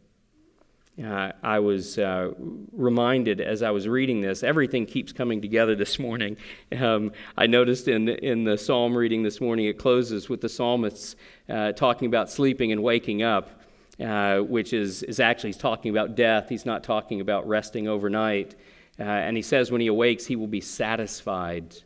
Uh, 1.02 1.32
I 1.42 1.58
was 1.58 1.98
uh, 1.98 2.32
reminded 2.72 3.40
as 3.40 3.62
I 3.62 3.70
was 3.70 3.88
reading 3.88 4.20
this, 4.20 4.42
everything 4.42 4.84
keeps 4.84 5.10
coming 5.10 5.40
together 5.40 5.74
this 5.84 5.98
morning. 5.98 6.36
Um, 6.78 7.12
I 7.36 7.46
noticed 7.46 7.88
in, 7.88 8.08
in 8.08 8.44
the 8.44 8.58
psalm 8.58 8.96
reading 8.96 9.22
this 9.22 9.40
morning, 9.40 9.66
it 9.66 9.78
closes 9.78 10.28
with 10.28 10.42
the 10.42 10.48
psalmists 10.48 11.16
uh, 11.48 11.72
talking 11.72 12.06
about 12.06 12.30
sleeping 12.30 12.72
and 12.72 12.82
waking 12.82 13.22
up. 13.22 13.58
Uh, 14.00 14.40
which 14.40 14.72
is, 14.72 15.02
is 15.02 15.20
actually 15.20 15.50
he's 15.50 15.58
talking 15.58 15.90
about 15.90 16.16
death. 16.16 16.48
He's 16.48 16.64
not 16.64 16.82
talking 16.82 17.20
about 17.20 17.46
resting 17.46 17.86
overnight. 17.86 18.54
Uh, 18.98 19.02
and 19.02 19.36
he 19.36 19.42
says 19.42 19.70
when 19.70 19.82
he 19.82 19.86
awakes, 19.86 20.24
he 20.24 20.34
will 20.34 20.46
be 20.46 20.62
satisfied 20.62 21.76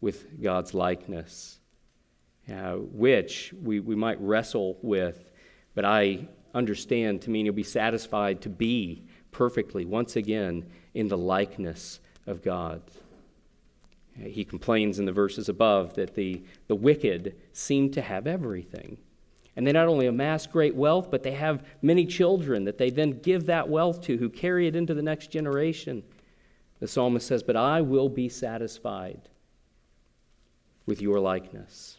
with 0.00 0.40
God's 0.42 0.74
likeness, 0.74 1.58
uh, 2.52 2.74
which 2.74 3.54
we, 3.62 3.80
we 3.80 3.96
might 3.96 4.20
wrestle 4.20 4.76
with, 4.82 5.32
but 5.74 5.86
I 5.86 6.28
understand 6.54 7.22
to 7.22 7.30
mean 7.30 7.46
he'll 7.46 7.54
be 7.54 7.62
satisfied 7.62 8.40
to 8.42 8.48
be 8.48 9.04
perfectly, 9.30 9.84
once 9.84 10.16
again, 10.16 10.64
in 10.94 11.08
the 11.08 11.18
likeness 11.18 12.00
of 12.26 12.42
God. 12.42 12.82
He 14.16 14.44
complains 14.44 14.98
in 14.98 15.04
the 15.04 15.12
verses 15.12 15.48
above 15.48 15.94
that 15.94 16.14
the, 16.14 16.42
the 16.66 16.74
wicked 16.74 17.36
seem 17.52 17.90
to 17.92 18.02
have 18.02 18.26
everything. 18.26 18.98
And 19.54 19.66
they 19.66 19.72
not 19.72 19.88
only 19.88 20.06
amass 20.06 20.46
great 20.46 20.74
wealth, 20.74 21.10
but 21.10 21.22
they 21.22 21.32
have 21.32 21.64
many 21.82 22.06
children 22.06 22.64
that 22.64 22.78
they 22.78 22.90
then 22.90 23.20
give 23.20 23.46
that 23.46 23.68
wealth 23.68 24.02
to 24.02 24.16
who 24.16 24.28
carry 24.28 24.66
it 24.66 24.76
into 24.76 24.94
the 24.94 25.02
next 25.02 25.30
generation. 25.30 26.02
The 26.80 26.88
psalmist 26.88 27.26
says, 27.26 27.42
But 27.42 27.56
I 27.56 27.80
will 27.80 28.08
be 28.08 28.28
satisfied 28.28 29.28
with 30.86 31.02
your 31.02 31.18
likeness. 31.20 31.97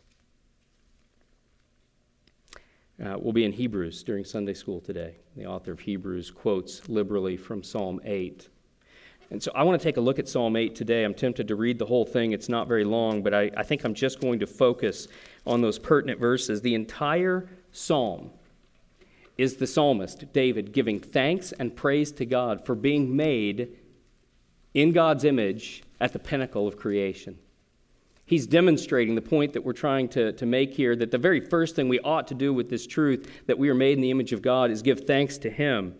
Uh, 3.03 3.15
we'll 3.17 3.31
be 3.31 3.45
in 3.45 3.53
Hebrews 3.53 4.03
during 4.03 4.25
Sunday 4.25 4.53
school 4.53 4.81
today. 4.81 5.15
The 5.37 5.45
author 5.45 5.71
of 5.71 5.79
Hebrews 5.79 6.31
quotes 6.31 6.89
liberally 6.89 7.37
from 7.37 7.63
Psalm 7.63 8.01
8. 8.03 8.49
And 9.31 9.41
so 9.41 9.51
I 9.55 9.63
want 9.63 9.79
to 9.79 9.83
take 9.83 9.95
a 9.95 10.01
look 10.01 10.19
at 10.19 10.27
Psalm 10.27 10.57
8 10.57 10.75
today. 10.75 11.05
I'm 11.05 11.13
tempted 11.13 11.47
to 11.47 11.55
read 11.55 11.79
the 11.79 11.85
whole 11.85 12.05
thing. 12.05 12.33
It's 12.33 12.49
not 12.49 12.67
very 12.67 12.83
long, 12.83 13.23
but 13.23 13.33
I, 13.33 13.51
I 13.55 13.63
think 13.63 13.85
I'm 13.85 13.93
just 13.93 14.19
going 14.19 14.39
to 14.39 14.47
focus 14.47 15.07
on 15.47 15.61
those 15.61 15.79
pertinent 15.79 16.19
verses. 16.19 16.61
The 16.61 16.75
entire 16.75 17.47
psalm 17.71 18.31
is 19.37 19.55
the 19.55 19.67
psalmist, 19.67 20.33
David, 20.33 20.73
giving 20.73 20.99
thanks 20.99 21.53
and 21.53 21.73
praise 21.73 22.11
to 22.13 22.25
God 22.25 22.65
for 22.65 22.75
being 22.75 23.15
made 23.15 23.77
in 24.73 24.91
God's 24.91 25.23
image 25.23 25.83
at 26.01 26.11
the 26.11 26.19
pinnacle 26.19 26.67
of 26.67 26.75
creation. 26.75 27.39
He's 28.29 28.45
demonstrating 28.45 29.15
the 29.15 29.23
point 29.23 29.53
that 29.53 29.65
we're 29.65 29.73
trying 29.73 30.07
to, 30.09 30.33
to 30.33 30.45
make 30.45 30.75
here 30.75 30.95
that 30.95 31.09
the 31.09 31.17
very 31.17 31.39
first 31.39 31.75
thing 31.75 31.89
we 31.89 31.99
ought 32.01 32.27
to 32.27 32.35
do 32.35 32.53
with 32.53 32.69
this 32.69 32.85
truth 32.85 33.27
that 33.47 33.57
we 33.57 33.69
are 33.69 33.73
made 33.73 33.93
in 33.93 34.01
the 34.01 34.11
image 34.11 34.33
of 34.33 34.43
God 34.43 34.69
is 34.69 34.83
give 34.83 35.07
thanks 35.07 35.39
to 35.39 35.49
Him. 35.49 35.95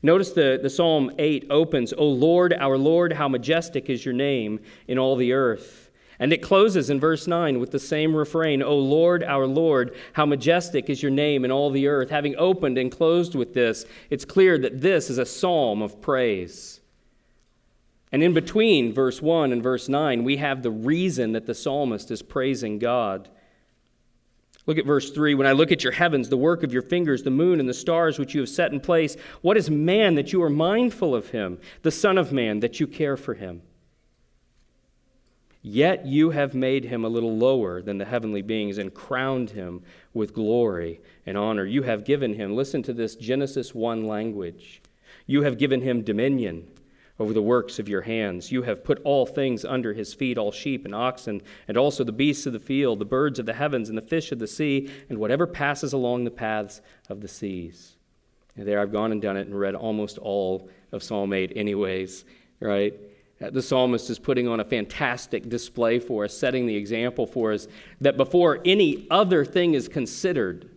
Notice 0.00 0.30
the, 0.30 0.60
the 0.62 0.70
Psalm 0.70 1.10
8 1.18 1.48
opens, 1.50 1.92
O 1.92 2.06
Lord, 2.06 2.52
our 2.52 2.78
Lord, 2.78 3.14
how 3.14 3.26
majestic 3.26 3.90
is 3.90 4.04
your 4.04 4.14
name 4.14 4.60
in 4.86 4.96
all 4.96 5.16
the 5.16 5.32
earth. 5.32 5.90
And 6.20 6.32
it 6.32 6.40
closes 6.40 6.88
in 6.88 7.00
verse 7.00 7.26
9 7.26 7.58
with 7.58 7.72
the 7.72 7.80
same 7.80 8.14
refrain, 8.14 8.62
O 8.62 8.78
Lord, 8.78 9.24
our 9.24 9.48
Lord, 9.48 9.96
how 10.12 10.24
majestic 10.24 10.88
is 10.88 11.02
your 11.02 11.10
name 11.10 11.44
in 11.44 11.50
all 11.50 11.68
the 11.68 11.88
earth. 11.88 12.10
Having 12.10 12.36
opened 12.36 12.78
and 12.78 12.92
closed 12.92 13.34
with 13.34 13.54
this, 13.54 13.86
it's 14.08 14.24
clear 14.24 14.56
that 14.58 14.80
this 14.80 15.10
is 15.10 15.18
a 15.18 15.26
psalm 15.26 15.82
of 15.82 16.00
praise. 16.00 16.78
And 18.12 18.22
in 18.22 18.34
between 18.34 18.92
verse 18.92 19.22
1 19.22 19.52
and 19.52 19.62
verse 19.62 19.88
9, 19.88 20.22
we 20.22 20.36
have 20.36 20.62
the 20.62 20.70
reason 20.70 21.32
that 21.32 21.46
the 21.46 21.54
psalmist 21.54 22.10
is 22.10 22.20
praising 22.20 22.78
God. 22.78 23.30
Look 24.66 24.78
at 24.78 24.84
verse 24.84 25.10
3. 25.10 25.34
When 25.34 25.46
I 25.46 25.52
look 25.52 25.72
at 25.72 25.82
your 25.82 25.94
heavens, 25.94 26.28
the 26.28 26.36
work 26.36 26.62
of 26.62 26.74
your 26.74 26.82
fingers, 26.82 27.22
the 27.22 27.30
moon 27.30 27.58
and 27.58 27.68
the 27.68 27.74
stars 27.74 28.18
which 28.18 28.34
you 28.34 28.40
have 28.40 28.50
set 28.50 28.70
in 28.70 28.80
place, 28.80 29.16
what 29.40 29.56
is 29.56 29.70
man 29.70 30.14
that 30.16 30.32
you 30.32 30.42
are 30.42 30.50
mindful 30.50 31.14
of 31.14 31.30
him, 31.30 31.58
the 31.80 31.90
Son 31.90 32.18
of 32.18 32.32
Man 32.32 32.60
that 32.60 32.78
you 32.78 32.86
care 32.86 33.16
for 33.16 33.34
him? 33.34 33.62
Yet 35.62 36.04
you 36.06 36.30
have 36.30 36.54
made 36.54 36.84
him 36.84 37.04
a 37.04 37.08
little 37.08 37.36
lower 37.36 37.80
than 37.80 37.98
the 37.98 38.04
heavenly 38.04 38.42
beings 38.42 38.78
and 38.78 38.92
crowned 38.92 39.50
him 39.50 39.82
with 40.12 40.34
glory 40.34 41.00
and 41.24 41.38
honor. 41.38 41.64
You 41.64 41.82
have 41.82 42.04
given 42.04 42.34
him, 42.34 42.54
listen 42.54 42.82
to 42.82 42.92
this 42.92 43.16
Genesis 43.16 43.74
1 43.74 44.06
language. 44.06 44.82
You 45.26 45.42
have 45.44 45.58
given 45.58 45.80
him 45.80 46.02
dominion 46.02 46.68
over 47.22 47.32
the 47.32 47.40
works 47.40 47.78
of 47.78 47.88
your 47.88 48.02
hands. 48.02 48.50
You 48.50 48.62
have 48.62 48.82
put 48.82 49.00
all 49.04 49.24
things 49.24 49.64
under 49.64 49.94
his 49.94 50.12
feet, 50.12 50.36
all 50.36 50.50
sheep 50.50 50.84
and 50.84 50.94
oxen, 50.94 51.40
and 51.68 51.76
also 51.76 52.02
the 52.02 52.12
beasts 52.12 52.46
of 52.46 52.52
the 52.52 52.58
field, 52.58 52.98
the 52.98 53.04
birds 53.04 53.38
of 53.38 53.46
the 53.46 53.54
heavens, 53.54 53.88
and 53.88 53.96
the 53.96 54.02
fish 54.02 54.32
of 54.32 54.40
the 54.40 54.48
sea, 54.48 54.90
and 55.08 55.18
whatever 55.18 55.46
passes 55.46 55.92
along 55.92 56.24
the 56.24 56.30
paths 56.30 56.80
of 57.08 57.20
the 57.20 57.28
seas. 57.28 57.96
And 58.56 58.66
there 58.66 58.80
I've 58.80 58.92
gone 58.92 59.12
and 59.12 59.22
done 59.22 59.36
it 59.36 59.46
and 59.46 59.58
read 59.58 59.76
almost 59.76 60.18
all 60.18 60.68
of 60.90 61.02
Psalm 61.02 61.32
8, 61.32 61.52
anyways, 61.54 62.24
right? 62.58 62.92
Uh, 63.40 63.50
the 63.50 63.62
psalmist 63.62 64.10
is 64.10 64.18
putting 64.18 64.48
on 64.48 64.58
a 64.58 64.64
fantastic 64.64 65.48
display 65.48 66.00
for 66.00 66.24
us, 66.24 66.36
setting 66.36 66.66
the 66.66 66.76
example 66.76 67.26
for 67.26 67.52
us 67.52 67.68
that 68.00 68.16
before 68.16 68.60
any 68.64 69.06
other 69.10 69.44
thing 69.44 69.74
is 69.74 69.86
considered 69.88 70.70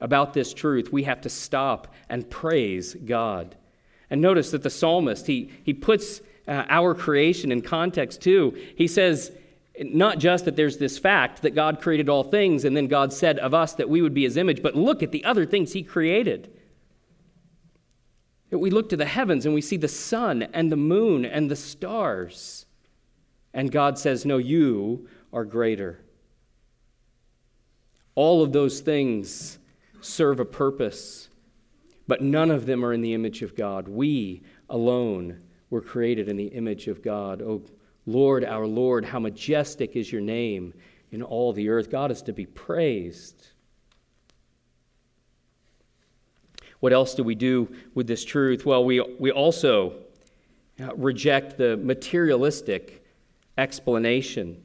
about 0.00 0.32
this 0.32 0.54
truth, 0.54 0.92
we 0.92 1.02
have 1.04 1.20
to 1.20 1.28
stop 1.28 1.94
and 2.08 2.28
praise 2.28 2.94
God. 2.94 3.56
And 4.10 4.20
notice 4.20 4.50
that 4.50 4.62
the 4.62 4.70
psalmist, 4.70 5.26
he, 5.26 5.50
he 5.64 5.72
puts 5.72 6.20
uh, 6.46 6.64
our 6.68 6.94
creation 6.94 7.50
in 7.50 7.62
context 7.62 8.20
too. 8.20 8.56
He 8.76 8.86
says, 8.86 9.32
not 9.78 10.18
just 10.18 10.44
that 10.44 10.56
there's 10.56 10.76
this 10.76 10.98
fact 10.98 11.42
that 11.42 11.54
God 11.54 11.80
created 11.80 12.08
all 12.08 12.22
things 12.22 12.64
and 12.64 12.76
then 12.76 12.86
God 12.86 13.12
said 13.12 13.38
of 13.38 13.54
us 13.54 13.74
that 13.74 13.88
we 13.88 14.02
would 14.02 14.14
be 14.14 14.22
his 14.22 14.36
image, 14.36 14.62
but 14.62 14.76
look 14.76 15.02
at 15.02 15.10
the 15.10 15.24
other 15.24 15.44
things 15.46 15.72
he 15.72 15.82
created. 15.82 16.50
We 18.50 18.70
look 18.70 18.88
to 18.90 18.96
the 18.96 19.04
heavens 19.04 19.46
and 19.46 19.54
we 19.54 19.60
see 19.60 19.76
the 19.76 19.88
sun 19.88 20.42
and 20.42 20.70
the 20.70 20.76
moon 20.76 21.24
and 21.24 21.50
the 21.50 21.56
stars. 21.56 22.66
And 23.52 23.72
God 23.72 23.98
says, 23.98 24.24
No, 24.24 24.38
you 24.38 25.08
are 25.32 25.44
greater. 25.44 26.00
All 28.14 28.44
of 28.44 28.52
those 28.52 28.80
things 28.80 29.58
serve 30.00 30.38
a 30.38 30.44
purpose 30.44 31.28
but 32.06 32.22
none 32.22 32.50
of 32.50 32.66
them 32.66 32.84
are 32.84 32.92
in 32.92 33.00
the 33.00 33.14
image 33.14 33.42
of 33.42 33.56
God. 33.56 33.88
We 33.88 34.42
alone 34.68 35.40
were 35.70 35.80
created 35.80 36.28
in 36.28 36.36
the 36.36 36.46
image 36.48 36.86
of 36.86 37.02
God. 37.02 37.42
Oh, 37.42 37.62
Lord, 38.06 38.44
our 38.44 38.66
Lord, 38.66 39.04
how 39.04 39.18
majestic 39.18 39.96
is 39.96 40.12
your 40.12 40.20
name 40.20 40.74
in 41.10 41.22
all 41.22 41.52
the 41.52 41.68
earth. 41.68 41.90
God 41.90 42.10
is 42.10 42.22
to 42.22 42.32
be 42.32 42.46
praised. 42.46 43.48
What 46.80 46.92
else 46.92 47.14
do 47.14 47.24
we 47.24 47.34
do 47.34 47.74
with 47.94 48.06
this 48.06 48.24
truth? 48.24 48.66
Well, 48.66 48.84
we, 48.84 49.00
we 49.18 49.30
also 49.30 49.94
uh, 50.78 50.94
reject 50.96 51.56
the 51.56 51.78
materialistic 51.78 53.06
explanation, 53.56 54.62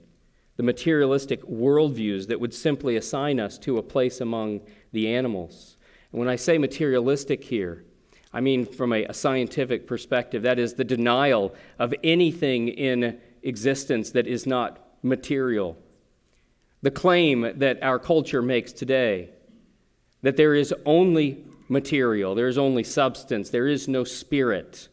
the 0.57 0.63
materialistic 0.63 1.41
worldviews 1.43 2.27
that 2.27 2.39
would 2.39 2.53
simply 2.53 2.97
assign 2.97 3.39
us 3.39 3.57
to 3.59 3.77
a 3.77 3.83
place 3.83 4.19
among 4.19 4.61
the 4.91 5.07
animals. 5.07 5.77
And 6.11 6.19
when 6.19 6.27
I 6.27 6.35
say 6.35 6.57
materialistic 6.57 7.43
here, 7.43 7.83
I 8.33 8.41
mean 8.41 8.65
from 8.65 8.93
a, 8.93 9.05
a 9.05 9.13
scientific 9.13 9.87
perspective, 9.87 10.43
that 10.43 10.59
is 10.59 10.73
the 10.73 10.83
denial 10.83 11.53
of 11.77 11.93
anything 12.03 12.67
in 12.67 13.19
existence 13.43 14.11
that 14.11 14.27
is 14.27 14.45
not 14.45 14.79
material. 15.01 15.77
The 16.81 16.91
claim 16.91 17.53
that 17.55 17.81
our 17.83 17.99
culture 17.99 18.41
makes 18.41 18.71
today 18.71 19.29
that 20.21 20.37
there 20.37 20.55
is 20.55 20.73
only 20.85 21.45
material, 21.67 22.35
there 22.35 22.47
is 22.47 22.57
only 22.57 22.83
substance, 22.83 23.49
there 23.49 23.67
is 23.67 23.87
no 23.87 24.03
spirit. 24.03 24.89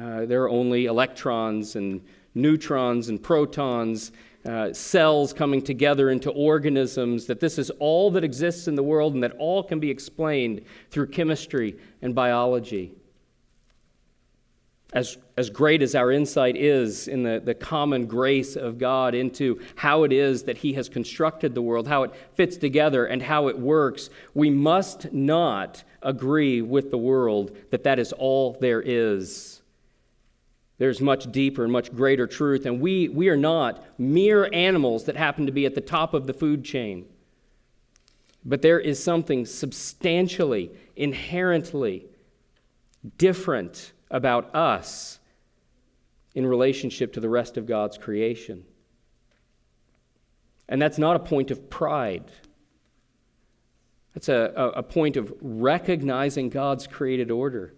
Uh, 0.00 0.24
there 0.26 0.42
are 0.42 0.48
only 0.48 0.86
electrons 0.86 1.76
and 1.76 2.02
neutrons 2.34 3.08
and 3.08 3.22
protons, 3.22 4.10
uh, 4.46 4.72
cells 4.72 5.32
coming 5.32 5.62
together 5.62 6.10
into 6.10 6.30
organisms, 6.30 7.26
that 7.26 7.40
this 7.40 7.58
is 7.58 7.70
all 7.78 8.10
that 8.10 8.24
exists 8.24 8.68
in 8.68 8.74
the 8.74 8.82
world 8.82 9.14
and 9.14 9.22
that 9.22 9.32
all 9.38 9.62
can 9.62 9.80
be 9.80 9.90
explained 9.90 10.62
through 10.90 11.06
chemistry 11.06 11.76
and 12.02 12.14
biology. 12.14 12.92
As, 14.92 15.16
as 15.36 15.50
great 15.50 15.82
as 15.82 15.94
our 15.94 16.12
insight 16.12 16.56
is 16.56 17.08
in 17.08 17.22
the, 17.22 17.40
the 17.44 17.54
common 17.54 18.06
grace 18.06 18.54
of 18.54 18.78
God 18.78 19.14
into 19.14 19.60
how 19.74 20.04
it 20.04 20.12
is 20.12 20.44
that 20.44 20.58
He 20.58 20.74
has 20.74 20.88
constructed 20.88 21.54
the 21.54 21.62
world, 21.62 21.88
how 21.88 22.04
it 22.04 22.14
fits 22.34 22.56
together, 22.56 23.06
and 23.06 23.20
how 23.20 23.48
it 23.48 23.58
works, 23.58 24.10
we 24.34 24.50
must 24.50 25.12
not 25.12 25.82
agree 26.02 26.62
with 26.62 26.90
the 26.90 26.98
world 26.98 27.56
that 27.70 27.82
that 27.84 27.98
is 27.98 28.12
all 28.12 28.56
there 28.60 28.82
is. 28.82 29.62
There's 30.78 31.00
much 31.00 31.30
deeper 31.30 31.62
and 31.62 31.72
much 31.72 31.94
greater 31.94 32.26
truth, 32.26 32.66
and 32.66 32.80
we, 32.80 33.08
we 33.08 33.28
are 33.28 33.36
not 33.36 33.84
mere 33.98 34.48
animals 34.52 35.04
that 35.04 35.16
happen 35.16 35.46
to 35.46 35.52
be 35.52 35.66
at 35.66 35.74
the 35.74 35.80
top 35.80 36.14
of 36.14 36.26
the 36.26 36.34
food 36.34 36.64
chain. 36.64 37.06
But 38.44 38.60
there 38.60 38.80
is 38.80 39.02
something 39.02 39.46
substantially, 39.46 40.70
inherently 40.96 42.06
different 43.16 43.92
about 44.10 44.54
us 44.54 45.18
in 46.34 46.46
relationship 46.46 47.12
to 47.12 47.20
the 47.20 47.28
rest 47.28 47.56
of 47.56 47.66
God's 47.66 47.96
creation. 47.96 48.64
And 50.68 50.80
that's 50.82 50.98
not 50.98 51.16
a 51.16 51.20
point 51.20 51.50
of 51.50 51.70
pride. 51.70 52.24
That's 54.14 54.28
a, 54.28 54.52
a, 54.56 54.68
a, 54.70 54.82
point 54.82 55.16
of 55.16 55.32
recognizing 55.40 56.48
God's 56.48 56.86
created 56.86 57.30
order. 57.30 57.74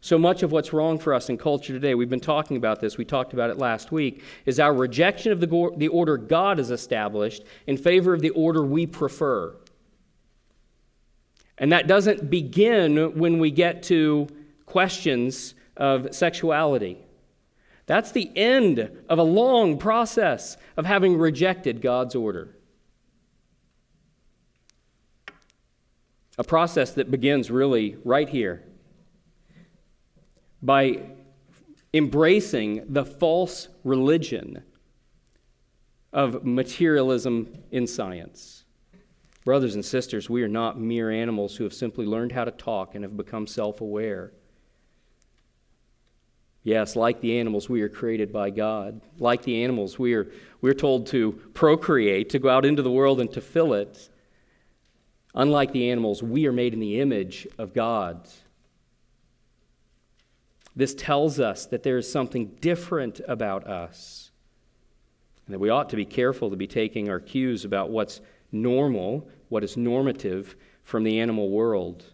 So 0.00 0.18
much 0.18 0.42
of 0.42 0.52
what's 0.52 0.72
wrong 0.72 0.98
for 0.98 1.14
us 1.14 1.28
in 1.28 1.38
culture 1.38 1.72
today, 1.72 1.94
we've 1.94 2.10
been 2.10 2.20
talking 2.20 2.56
about 2.56 2.80
this, 2.80 2.96
we 2.96 3.04
talked 3.04 3.32
about 3.32 3.50
it 3.50 3.58
last 3.58 3.90
week, 3.90 4.22
is 4.44 4.60
our 4.60 4.72
rejection 4.72 5.32
of 5.32 5.40
the, 5.40 5.72
the 5.76 5.88
order 5.88 6.16
God 6.16 6.58
has 6.58 6.70
established 6.70 7.44
in 7.66 7.76
favor 7.76 8.14
of 8.14 8.20
the 8.20 8.30
order 8.30 8.62
we 8.62 8.86
prefer. 8.86 9.56
And 11.58 11.72
that 11.72 11.86
doesn't 11.86 12.28
begin 12.30 13.18
when 13.18 13.38
we 13.38 13.50
get 13.50 13.82
to 13.84 14.28
questions 14.66 15.54
of 15.76 16.14
sexuality. 16.14 16.98
That's 17.86 18.12
the 18.12 18.30
end 18.36 18.90
of 19.08 19.18
a 19.18 19.22
long 19.22 19.78
process 19.78 20.56
of 20.76 20.84
having 20.84 21.16
rejected 21.16 21.80
God's 21.80 22.14
order. 22.14 22.56
A 26.36 26.44
process 26.44 26.92
that 26.92 27.10
begins 27.10 27.50
really 27.50 27.96
right 28.04 28.28
here 28.28 28.65
by 30.62 31.00
embracing 31.92 32.84
the 32.92 33.04
false 33.04 33.68
religion 33.84 34.62
of 36.12 36.44
materialism 36.44 37.52
in 37.70 37.86
science. 37.86 38.64
Brothers 39.44 39.74
and 39.74 39.84
sisters, 39.84 40.28
we 40.28 40.42
are 40.42 40.48
not 40.48 40.80
mere 40.80 41.10
animals 41.10 41.56
who 41.56 41.64
have 41.64 41.74
simply 41.74 42.04
learned 42.04 42.32
how 42.32 42.44
to 42.44 42.50
talk 42.50 42.94
and 42.94 43.04
have 43.04 43.16
become 43.16 43.46
self 43.46 43.80
aware. 43.80 44.32
Yes, 46.64 46.96
like 46.96 47.20
the 47.20 47.38
animals, 47.38 47.68
we 47.68 47.80
are 47.82 47.88
created 47.88 48.32
by 48.32 48.50
God. 48.50 49.00
Like 49.20 49.42
the 49.42 49.62
animals, 49.62 50.00
we 50.00 50.14
are, 50.14 50.26
we're 50.60 50.74
told 50.74 51.06
to 51.08 51.30
procreate, 51.54 52.30
to 52.30 52.40
go 52.40 52.48
out 52.48 52.64
into 52.64 52.82
the 52.82 52.90
world 52.90 53.20
and 53.20 53.30
to 53.34 53.40
fill 53.40 53.72
it. 53.72 54.08
Unlike 55.36 55.70
the 55.70 55.90
animals, 55.90 56.24
we 56.24 56.44
are 56.46 56.52
made 56.52 56.74
in 56.74 56.80
the 56.80 57.00
image 57.00 57.46
of 57.56 57.72
God. 57.72 58.28
This 60.76 60.94
tells 60.94 61.40
us 61.40 61.64
that 61.66 61.82
there 61.82 61.96
is 61.96 62.10
something 62.10 62.48
different 62.60 63.22
about 63.26 63.66
us, 63.66 64.30
and 65.46 65.54
that 65.54 65.58
we 65.58 65.70
ought 65.70 65.88
to 65.88 65.96
be 65.96 66.04
careful 66.04 66.50
to 66.50 66.56
be 66.56 66.66
taking 66.66 67.08
our 67.08 67.18
cues 67.18 67.64
about 67.64 67.88
what's 67.88 68.20
normal, 68.52 69.26
what 69.48 69.64
is 69.64 69.78
normative 69.78 70.54
from 70.84 71.02
the 71.02 71.18
animal 71.18 71.48
world. 71.48 72.04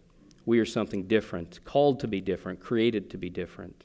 We 0.47 0.61
are 0.61 0.65
something 0.65 1.09
different, 1.09 1.61
called 1.65 1.99
to 2.01 2.09
be 2.09 2.21
different, 2.21 2.61
created 2.61 3.11
to 3.11 3.19
be 3.19 3.31
different. 3.31 3.85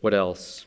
What 0.00 0.12
else? 0.12 0.66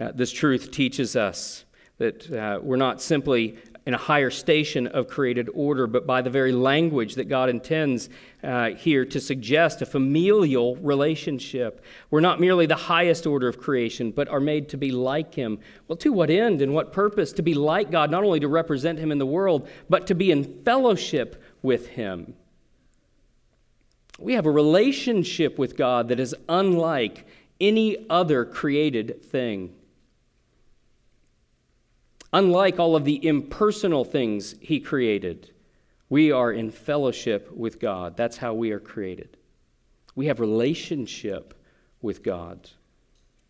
Uh, 0.00 0.12
this 0.14 0.32
truth 0.32 0.70
teaches 0.70 1.14
us 1.14 1.66
that 1.98 2.32
uh, 2.32 2.58
we're 2.62 2.76
not 2.76 3.02
simply 3.02 3.58
in 3.84 3.94
a 3.94 3.98
higher 3.98 4.30
station 4.30 4.86
of 4.86 5.08
created 5.08 5.48
order, 5.54 5.86
but 5.86 6.06
by 6.06 6.22
the 6.22 6.30
very 6.30 6.52
language 6.52 7.16
that 7.16 7.28
God 7.28 7.48
intends 7.48 8.08
uh, 8.44 8.70
here 8.70 9.04
to 9.04 9.20
suggest 9.20 9.82
a 9.82 9.86
familial 9.86 10.76
relationship. 10.76 11.84
We're 12.10 12.20
not 12.20 12.40
merely 12.40 12.66
the 12.66 12.76
highest 12.76 13.26
order 13.26 13.48
of 13.48 13.58
creation, 13.58 14.12
but 14.12 14.28
are 14.28 14.40
made 14.40 14.68
to 14.70 14.76
be 14.76 14.92
like 14.92 15.34
Him. 15.34 15.58
Well, 15.88 15.96
to 15.96 16.12
what 16.12 16.30
end 16.30 16.62
and 16.62 16.72
what 16.74 16.92
purpose? 16.92 17.32
To 17.34 17.42
be 17.42 17.54
like 17.54 17.90
God, 17.90 18.10
not 18.10 18.22
only 18.22 18.40
to 18.40 18.48
represent 18.48 18.98
Him 19.00 19.10
in 19.10 19.18
the 19.18 19.26
world, 19.26 19.68
but 19.88 20.06
to 20.06 20.14
be 20.14 20.30
in 20.30 20.62
fellowship 20.62 21.42
with 21.60 21.88
Him. 21.88 22.34
We 24.18 24.34
have 24.34 24.46
a 24.46 24.50
relationship 24.50 25.58
with 25.58 25.76
God 25.76 26.08
that 26.08 26.20
is 26.20 26.36
unlike 26.48 27.26
any 27.60 28.06
other 28.08 28.44
created 28.44 29.22
thing. 29.24 29.74
Unlike 32.32 32.78
all 32.78 32.96
of 32.96 33.04
the 33.04 33.24
impersonal 33.26 34.04
things 34.04 34.54
he 34.60 34.80
created, 34.80 35.50
we 36.08 36.32
are 36.32 36.52
in 36.52 36.70
fellowship 36.70 37.50
with 37.52 37.78
God. 37.78 38.16
That's 38.16 38.38
how 38.38 38.54
we 38.54 38.70
are 38.72 38.80
created. 38.80 39.36
We 40.14 40.26
have 40.26 40.40
relationship 40.40 41.54
with 42.00 42.22
God. 42.22 42.70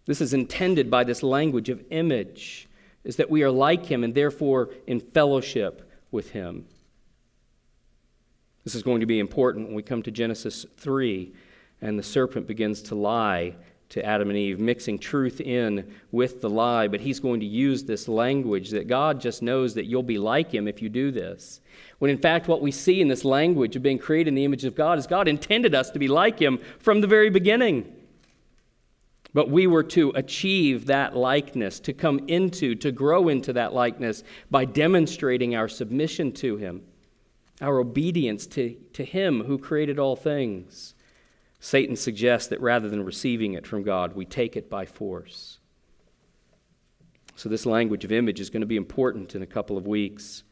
This 0.06 0.20
is 0.20 0.34
intended 0.34 0.90
by 0.90 1.04
this 1.04 1.22
language 1.22 1.68
of 1.68 1.84
image, 1.90 2.68
is 3.04 3.16
that 3.16 3.30
we 3.30 3.42
are 3.42 3.50
like 3.50 3.86
him 3.86 4.04
and 4.04 4.14
therefore 4.14 4.70
in 4.86 5.00
fellowship 5.00 5.90
with 6.10 6.30
him. 6.30 6.66
This 8.64 8.74
is 8.74 8.82
going 8.82 9.00
to 9.00 9.06
be 9.06 9.18
important 9.18 9.66
when 9.66 9.74
we 9.74 9.82
come 9.82 10.02
to 10.02 10.10
Genesis 10.10 10.66
3 10.76 11.32
and 11.80 11.98
the 11.98 12.02
serpent 12.02 12.46
begins 12.46 12.82
to 12.82 12.94
lie 12.94 13.56
to 13.92 14.04
Adam 14.04 14.30
and 14.30 14.38
Eve, 14.38 14.58
mixing 14.58 14.98
truth 14.98 15.38
in 15.38 15.94
with 16.12 16.40
the 16.40 16.48
lie. 16.48 16.88
But 16.88 17.02
he's 17.02 17.20
going 17.20 17.40
to 17.40 17.46
use 17.46 17.84
this 17.84 18.08
language 18.08 18.70
that 18.70 18.88
God 18.88 19.20
just 19.20 19.42
knows 19.42 19.74
that 19.74 19.84
you'll 19.84 20.02
be 20.02 20.16
like 20.16 20.52
him 20.52 20.66
if 20.66 20.80
you 20.80 20.88
do 20.88 21.10
this. 21.10 21.60
When 21.98 22.10
in 22.10 22.16
fact, 22.16 22.48
what 22.48 22.62
we 22.62 22.70
see 22.70 23.02
in 23.02 23.08
this 23.08 23.22
language 23.22 23.76
of 23.76 23.82
being 23.82 23.98
created 23.98 24.28
in 24.28 24.34
the 24.34 24.44
image 24.44 24.64
of 24.64 24.74
God 24.74 24.98
is 24.98 25.06
God 25.06 25.28
intended 25.28 25.74
us 25.74 25.90
to 25.90 25.98
be 25.98 26.08
like 26.08 26.38
him 26.38 26.58
from 26.78 27.02
the 27.02 27.06
very 27.06 27.28
beginning. 27.28 27.94
But 29.34 29.50
we 29.50 29.66
were 29.66 29.82
to 29.84 30.10
achieve 30.14 30.86
that 30.86 31.14
likeness, 31.14 31.78
to 31.80 31.92
come 31.92 32.20
into, 32.28 32.74
to 32.76 32.92
grow 32.92 33.28
into 33.28 33.52
that 33.52 33.74
likeness 33.74 34.24
by 34.50 34.64
demonstrating 34.64 35.54
our 35.54 35.68
submission 35.68 36.32
to 36.32 36.56
him, 36.56 36.82
our 37.60 37.78
obedience 37.78 38.46
to, 38.48 38.74
to 38.94 39.04
him 39.04 39.44
who 39.44 39.58
created 39.58 39.98
all 39.98 40.16
things. 40.16 40.94
Satan 41.64 41.94
suggests 41.94 42.48
that 42.48 42.60
rather 42.60 42.88
than 42.88 43.04
receiving 43.04 43.54
it 43.54 43.68
from 43.68 43.84
God, 43.84 44.16
we 44.16 44.24
take 44.24 44.56
it 44.56 44.68
by 44.68 44.84
force. 44.84 45.60
So, 47.36 47.48
this 47.48 47.64
language 47.64 48.04
of 48.04 48.10
image 48.10 48.40
is 48.40 48.50
going 48.50 48.62
to 48.62 48.66
be 48.66 48.74
important 48.74 49.36
in 49.36 49.42
a 49.42 49.46
couple 49.46 49.78
of 49.78 49.86
weeks. 49.86 50.42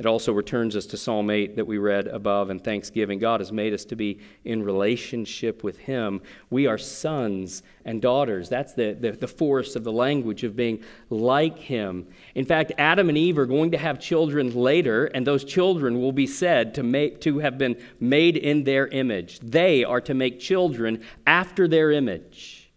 It 0.00 0.06
also 0.06 0.32
returns 0.32 0.76
us 0.76 0.86
to 0.86 0.96
Psalm 0.96 1.28
8 1.28 1.56
that 1.56 1.66
we 1.66 1.76
read 1.76 2.06
above 2.06 2.48
in 2.48 2.58
Thanksgiving. 2.58 3.18
God 3.18 3.40
has 3.40 3.52
made 3.52 3.74
us 3.74 3.84
to 3.84 3.96
be 3.96 4.18
in 4.46 4.62
relationship 4.62 5.62
with 5.62 5.76
Him. 5.76 6.22
We 6.48 6.66
are 6.66 6.78
sons 6.78 7.62
and 7.84 8.00
daughters. 8.00 8.48
That's 8.48 8.72
the, 8.72 8.96
the, 8.98 9.12
the, 9.12 9.28
force 9.28 9.76
of 9.76 9.84
the 9.84 9.92
language 9.92 10.42
of 10.42 10.56
being 10.56 10.82
like 11.10 11.58
Him. 11.58 12.06
In 12.34 12.46
fact, 12.46 12.72
Adam 12.78 13.10
and 13.10 13.18
Eve 13.18 13.36
are 13.36 13.44
going 13.44 13.72
to 13.72 13.76
have 13.76 14.00
children 14.00 14.54
later, 14.54 15.04
and 15.04 15.26
those 15.26 15.44
children 15.44 16.00
will 16.00 16.12
be 16.12 16.26
said 16.26 16.72
to, 16.76 16.82
make, 16.82 17.20
to 17.20 17.40
have 17.40 17.58
been 17.58 17.76
made 18.00 18.38
in 18.38 18.64
their 18.64 18.86
image. 18.86 19.38
They 19.40 19.84
are 19.84 20.00
to 20.00 20.14
make 20.14 20.40
children 20.40 21.04
after 21.26 21.68
their 21.68 21.90
image. 21.90 22.72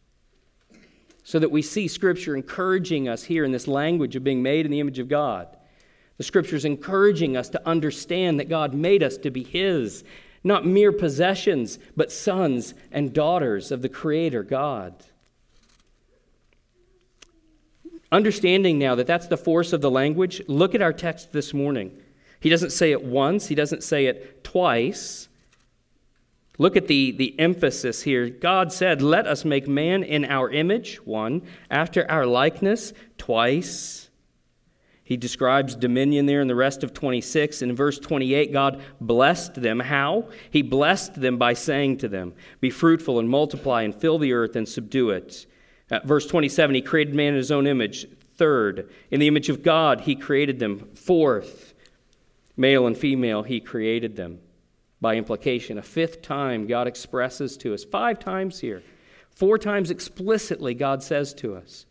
So 1.23 1.39
that 1.39 1.51
we 1.51 1.61
see 1.61 1.87
Scripture 1.87 2.35
encouraging 2.35 3.07
us 3.07 3.23
here 3.23 3.45
in 3.45 3.53
this 3.53 3.65
language 3.65 4.17
of 4.17 4.25
being 4.25 4.43
made 4.43 4.65
in 4.65 4.73
the 4.73 4.81
image 4.81 4.99
of 4.99 5.07
God. 5.07 5.55
The 6.23 6.27
scriptures 6.27 6.63
encouraging 6.63 7.35
us 7.35 7.49
to 7.49 7.67
understand 7.67 8.39
that 8.39 8.47
God 8.47 8.73
made 8.73 9.03
us 9.03 9.17
to 9.17 9.29
be 9.29 9.43
His, 9.43 10.05
not 10.41 10.65
mere 10.65 10.93
possessions, 10.93 11.79
but 11.97 12.13
sons 12.13 12.73
and 12.93 13.11
daughters 13.11 13.73
of 13.73 13.81
the 13.81 13.89
Creator 13.89 14.43
God. 14.43 14.95
Understanding 18.09 18.79
now 18.79 18.95
that 18.95 19.05
that's 19.05 19.27
the 19.27 19.35
force 19.35 19.73
of 19.73 19.81
the 19.81 19.91
language, 19.91 20.41
look 20.47 20.73
at 20.73 20.81
our 20.81 20.93
text 20.93 21.33
this 21.33 21.53
morning. 21.53 21.91
He 22.39 22.47
doesn't 22.49 22.71
say 22.71 22.93
it 22.93 23.03
once, 23.03 23.47
he 23.47 23.55
doesn't 23.55 23.83
say 23.83 24.05
it 24.05 24.45
twice. 24.45 25.27
Look 26.57 26.77
at 26.77 26.87
the, 26.87 27.11
the 27.11 27.37
emphasis 27.37 28.03
here. 28.03 28.29
God 28.29 28.71
said, 28.71 29.01
Let 29.01 29.27
us 29.27 29.43
make 29.43 29.67
man 29.67 30.03
in 30.03 30.23
our 30.23 30.49
image, 30.49 31.05
one, 31.05 31.41
after 31.69 32.09
our 32.09 32.25
likeness, 32.25 32.93
twice. 33.17 34.02
He 35.05 35.17
describes 35.17 35.75
dominion 35.75 36.27
there 36.27 36.39
in 36.39 36.47
the 36.47 36.55
rest 36.55 36.81
of 36.81 36.93
26. 36.93 37.61
In 37.61 37.75
verse 37.75 37.99
28, 37.99 38.53
God 38.53 38.81
blessed 39.01 39.55
them. 39.55 39.81
How? 39.81 40.29
He 40.49 40.61
blessed 40.61 41.19
them 41.19 41.37
by 41.37 41.53
saying 41.53 41.97
to 41.97 42.07
them, 42.07 42.33
Be 42.61 42.69
fruitful 42.69 43.19
and 43.19 43.29
multiply 43.29 43.81
and 43.81 43.93
fill 43.93 44.17
the 44.17 44.31
earth 44.31 44.55
and 44.55 44.67
subdue 44.67 45.09
it. 45.09 45.45
Uh, 45.91 45.99
verse 46.05 46.25
27, 46.25 46.75
He 46.75 46.81
created 46.81 47.13
man 47.13 47.33
in 47.33 47.35
His 47.35 47.51
own 47.51 47.67
image. 47.67 48.07
Third, 48.35 48.89
in 49.11 49.19
the 49.19 49.27
image 49.27 49.49
of 49.49 49.61
God, 49.61 50.01
He 50.01 50.15
created 50.15 50.59
them. 50.59 50.89
Fourth, 50.95 51.73
male 52.55 52.87
and 52.87 52.97
female, 52.97 53.43
He 53.43 53.59
created 53.59 54.15
them. 54.15 54.39
By 55.01 55.17
implication, 55.17 55.77
a 55.77 55.83
fifth 55.83 56.21
time, 56.21 56.65
God 56.65 56.87
expresses 56.87 57.57
to 57.57 57.73
us, 57.73 57.83
five 57.83 58.19
times 58.19 58.61
here, 58.61 58.81
four 59.29 59.57
times 59.57 59.91
explicitly, 59.91 60.73
God 60.73 61.03
says 61.03 61.33
to 61.35 61.55
us, 61.55 61.85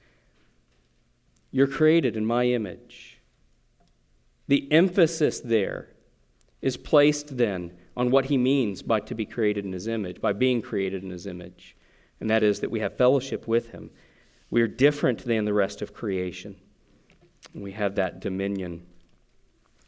you're 1.52 1.68
created 1.68 2.16
in 2.16 2.26
my 2.26 2.46
image. 2.46 3.20
The 4.48 4.70
emphasis 4.72 5.40
there 5.40 5.90
is 6.60 6.76
placed 6.76 7.36
then 7.36 7.76
on 7.96 8.10
what 8.10 8.26
he 8.26 8.38
means 8.38 8.82
by 8.82 9.00
to 9.00 9.14
be 9.14 9.26
created 9.26 9.64
in 9.64 9.72
his 9.72 9.86
image, 9.86 10.20
by 10.20 10.32
being 10.32 10.62
created 10.62 11.02
in 11.02 11.10
his 11.10 11.26
image. 11.26 11.76
And 12.20 12.30
that 12.30 12.42
is 12.42 12.60
that 12.60 12.70
we 12.70 12.80
have 12.80 12.96
fellowship 12.96 13.46
with 13.46 13.70
him. 13.70 13.90
We 14.50 14.62
are 14.62 14.68
different 14.68 15.24
than 15.24 15.44
the 15.44 15.52
rest 15.52 15.82
of 15.82 15.92
creation. 15.92 16.56
We 17.54 17.72
have 17.72 17.96
that 17.96 18.20
dominion. 18.20 18.86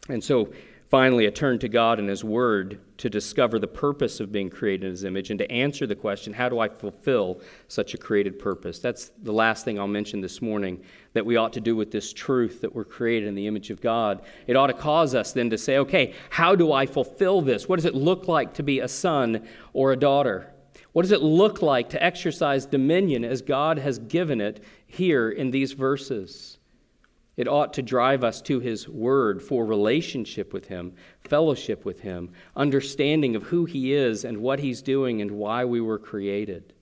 And 0.08 0.22
so 0.22 0.52
Finally, 0.94 1.26
a 1.26 1.30
turn 1.32 1.58
to 1.58 1.68
God 1.68 1.98
and 1.98 2.08
His 2.08 2.22
Word 2.22 2.78
to 2.98 3.10
discover 3.10 3.58
the 3.58 3.66
purpose 3.66 4.20
of 4.20 4.30
being 4.30 4.48
created 4.48 4.84
in 4.84 4.90
His 4.92 5.02
image 5.02 5.30
and 5.30 5.40
to 5.40 5.50
answer 5.50 5.88
the 5.88 5.96
question, 5.96 6.32
how 6.32 6.48
do 6.48 6.60
I 6.60 6.68
fulfill 6.68 7.40
such 7.66 7.94
a 7.94 7.98
created 7.98 8.38
purpose? 8.38 8.78
That's 8.78 9.10
the 9.20 9.32
last 9.32 9.64
thing 9.64 9.76
I'll 9.76 9.88
mention 9.88 10.20
this 10.20 10.40
morning 10.40 10.80
that 11.12 11.26
we 11.26 11.34
ought 11.34 11.52
to 11.54 11.60
do 11.60 11.74
with 11.74 11.90
this 11.90 12.12
truth 12.12 12.60
that 12.60 12.72
we're 12.72 12.84
created 12.84 13.26
in 13.26 13.34
the 13.34 13.48
image 13.48 13.70
of 13.70 13.80
God. 13.80 14.22
It 14.46 14.54
ought 14.54 14.68
to 14.68 14.72
cause 14.72 15.16
us 15.16 15.32
then 15.32 15.50
to 15.50 15.58
say, 15.58 15.78
okay, 15.78 16.14
how 16.30 16.54
do 16.54 16.72
I 16.72 16.86
fulfill 16.86 17.40
this? 17.40 17.68
What 17.68 17.74
does 17.74 17.86
it 17.86 17.96
look 17.96 18.28
like 18.28 18.54
to 18.54 18.62
be 18.62 18.78
a 18.78 18.86
son 18.86 19.48
or 19.72 19.90
a 19.90 19.96
daughter? 19.96 20.54
What 20.92 21.02
does 21.02 21.10
it 21.10 21.22
look 21.22 21.60
like 21.60 21.90
to 21.90 22.00
exercise 22.00 22.66
dominion 22.66 23.24
as 23.24 23.42
God 23.42 23.80
has 23.80 23.98
given 23.98 24.40
it 24.40 24.62
here 24.86 25.28
in 25.28 25.50
these 25.50 25.72
verses? 25.72 26.58
It 27.36 27.48
ought 27.48 27.72
to 27.74 27.82
drive 27.82 28.22
us 28.22 28.40
to 28.42 28.60
His 28.60 28.88
Word 28.88 29.42
for 29.42 29.66
relationship 29.66 30.52
with 30.52 30.68
Him, 30.68 30.94
fellowship 31.24 31.84
with 31.84 32.00
Him, 32.00 32.30
understanding 32.54 33.34
of 33.34 33.44
who 33.44 33.64
He 33.64 33.92
is 33.92 34.24
and 34.24 34.38
what 34.38 34.60
He's 34.60 34.82
doing 34.82 35.20
and 35.20 35.32
why 35.32 35.64
we 35.64 35.80
were 35.80 35.98
created. 35.98 36.72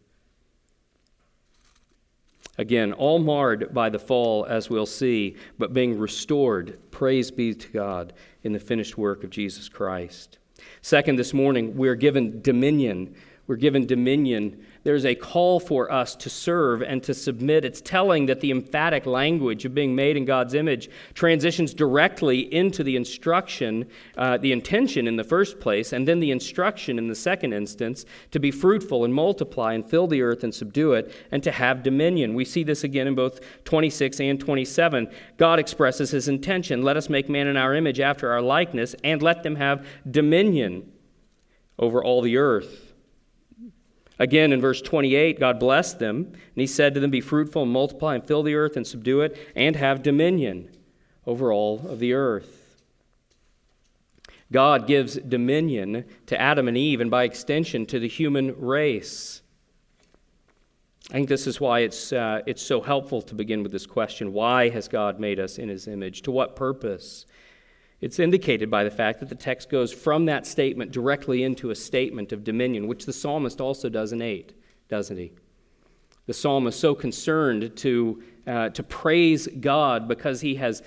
Again, 2.58 2.92
all 2.92 3.18
marred 3.18 3.72
by 3.72 3.88
the 3.88 3.98
fall, 3.98 4.44
as 4.44 4.68
we'll 4.68 4.84
see, 4.84 5.36
but 5.58 5.72
being 5.72 5.98
restored, 5.98 6.78
praise 6.90 7.30
be 7.30 7.54
to 7.54 7.68
God, 7.68 8.12
in 8.42 8.52
the 8.52 8.58
finished 8.58 8.98
work 8.98 9.24
of 9.24 9.30
Jesus 9.30 9.70
Christ. 9.70 10.38
Second, 10.82 11.16
this 11.16 11.32
morning, 11.32 11.76
we're 11.76 11.94
given 11.94 12.42
dominion. 12.42 13.14
We're 13.46 13.56
given 13.56 13.86
dominion 13.86 14.64
there's 14.84 15.04
a 15.04 15.14
call 15.14 15.60
for 15.60 15.92
us 15.92 16.16
to 16.16 16.28
serve 16.28 16.82
and 16.82 17.02
to 17.04 17.14
submit. 17.14 17.64
It's 17.64 17.80
telling 17.80 18.26
that 18.26 18.40
the 18.40 18.50
emphatic 18.50 19.06
language 19.06 19.64
of 19.64 19.74
being 19.74 19.94
made 19.94 20.16
in 20.16 20.24
God's 20.24 20.54
image 20.54 20.90
transitions 21.14 21.72
directly 21.72 22.52
into 22.52 22.82
the 22.82 22.96
instruction, 22.96 23.86
uh, 24.16 24.38
the 24.38 24.50
intention 24.50 25.06
in 25.06 25.16
the 25.16 25.24
first 25.24 25.60
place, 25.60 25.92
and 25.92 26.08
then 26.08 26.18
the 26.18 26.32
instruction 26.32 26.98
in 26.98 27.06
the 27.06 27.14
second 27.14 27.52
instance 27.52 28.04
to 28.32 28.40
be 28.40 28.50
fruitful 28.50 29.04
and 29.04 29.14
multiply 29.14 29.72
and 29.72 29.88
fill 29.88 30.08
the 30.08 30.22
earth 30.22 30.42
and 30.42 30.52
subdue 30.52 30.94
it 30.94 31.14
and 31.30 31.42
to 31.44 31.52
have 31.52 31.84
dominion. 31.84 32.34
We 32.34 32.44
see 32.44 32.64
this 32.64 32.82
again 32.82 33.06
in 33.06 33.14
both 33.14 33.40
26 33.64 34.20
and 34.20 34.40
27. 34.40 35.08
God 35.36 35.60
expresses 35.60 36.10
his 36.10 36.26
intention 36.26 36.82
let 36.82 36.96
us 36.96 37.08
make 37.08 37.28
man 37.28 37.46
in 37.46 37.56
our 37.56 37.74
image 37.74 38.00
after 38.00 38.32
our 38.32 38.42
likeness, 38.42 38.96
and 39.04 39.22
let 39.22 39.42
them 39.44 39.56
have 39.56 39.86
dominion 40.10 40.90
over 41.78 42.02
all 42.02 42.20
the 42.20 42.36
earth. 42.36 42.81
Again, 44.22 44.52
in 44.52 44.60
verse 44.60 44.80
28, 44.80 45.40
God 45.40 45.58
blessed 45.58 45.98
them, 45.98 46.16
and 46.18 46.36
he 46.54 46.68
said 46.68 46.94
to 46.94 47.00
them, 47.00 47.10
Be 47.10 47.20
fruitful 47.20 47.64
and 47.64 47.72
multiply 47.72 48.14
and 48.14 48.24
fill 48.24 48.44
the 48.44 48.54
earth 48.54 48.76
and 48.76 48.86
subdue 48.86 49.20
it, 49.22 49.36
and 49.56 49.74
have 49.74 50.00
dominion 50.00 50.70
over 51.26 51.52
all 51.52 51.84
of 51.88 51.98
the 51.98 52.12
earth. 52.12 52.76
God 54.52 54.86
gives 54.86 55.16
dominion 55.16 56.04
to 56.26 56.40
Adam 56.40 56.68
and 56.68 56.78
Eve, 56.78 57.00
and 57.00 57.10
by 57.10 57.24
extension 57.24 57.84
to 57.86 57.98
the 57.98 58.06
human 58.06 58.54
race. 58.60 59.42
I 61.10 61.14
think 61.14 61.28
this 61.28 61.48
is 61.48 61.60
why 61.60 61.80
it's, 61.80 62.12
uh, 62.12 62.42
it's 62.46 62.62
so 62.62 62.80
helpful 62.80 63.22
to 63.22 63.34
begin 63.34 63.64
with 63.64 63.72
this 63.72 63.86
question 63.86 64.32
Why 64.32 64.68
has 64.68 64.86
God 64.86 65.18
made 65.18 65.40
us 65.40 65.58
in 65.58 65.68
his 65.68 65.88
image? 65.88 66.22
To 66.22 66.30
what 66.30 66.54
purpose? 66.54 67.26
It's 68.02 68.18
indicated 68.18 68.68
by 68.68 68.82
the 68.82 68.90
fact 68.90 69.20
that 69.20 69.28
the 69.28 69.36
text 69.36 69.70
goes 69.70 69.92
from 69.92 70.24
that 70.26 70.44
statement 70.44 70.90
directly 70.90 71.44
into 71.44 71.70
a 71.70 71.74
statement 71.76 72.32
of 72.32 72.42
dominion, 72.42 72.88
which 72.88 73.06
the 73.06 73.12
psalmist 73.12 73.60
also 73.60 73.88
does 73.88 74.12
in 74.12 74.20
8, 74.20 74.52
doesn't 74.88 75.16
he? 75.16 75.32
The 76.26 76.34
psalmist 76.34 76.80
so 76.80 76.96
concerned 76.96 77.76
to, 77.76 78.22
uh, 78.44 78.68
to 78.70 78.82
praise 78.82 79.46
God 79.46 80.08
because 80.08 80.40
he 80.40 80.56
has 80.56 80.82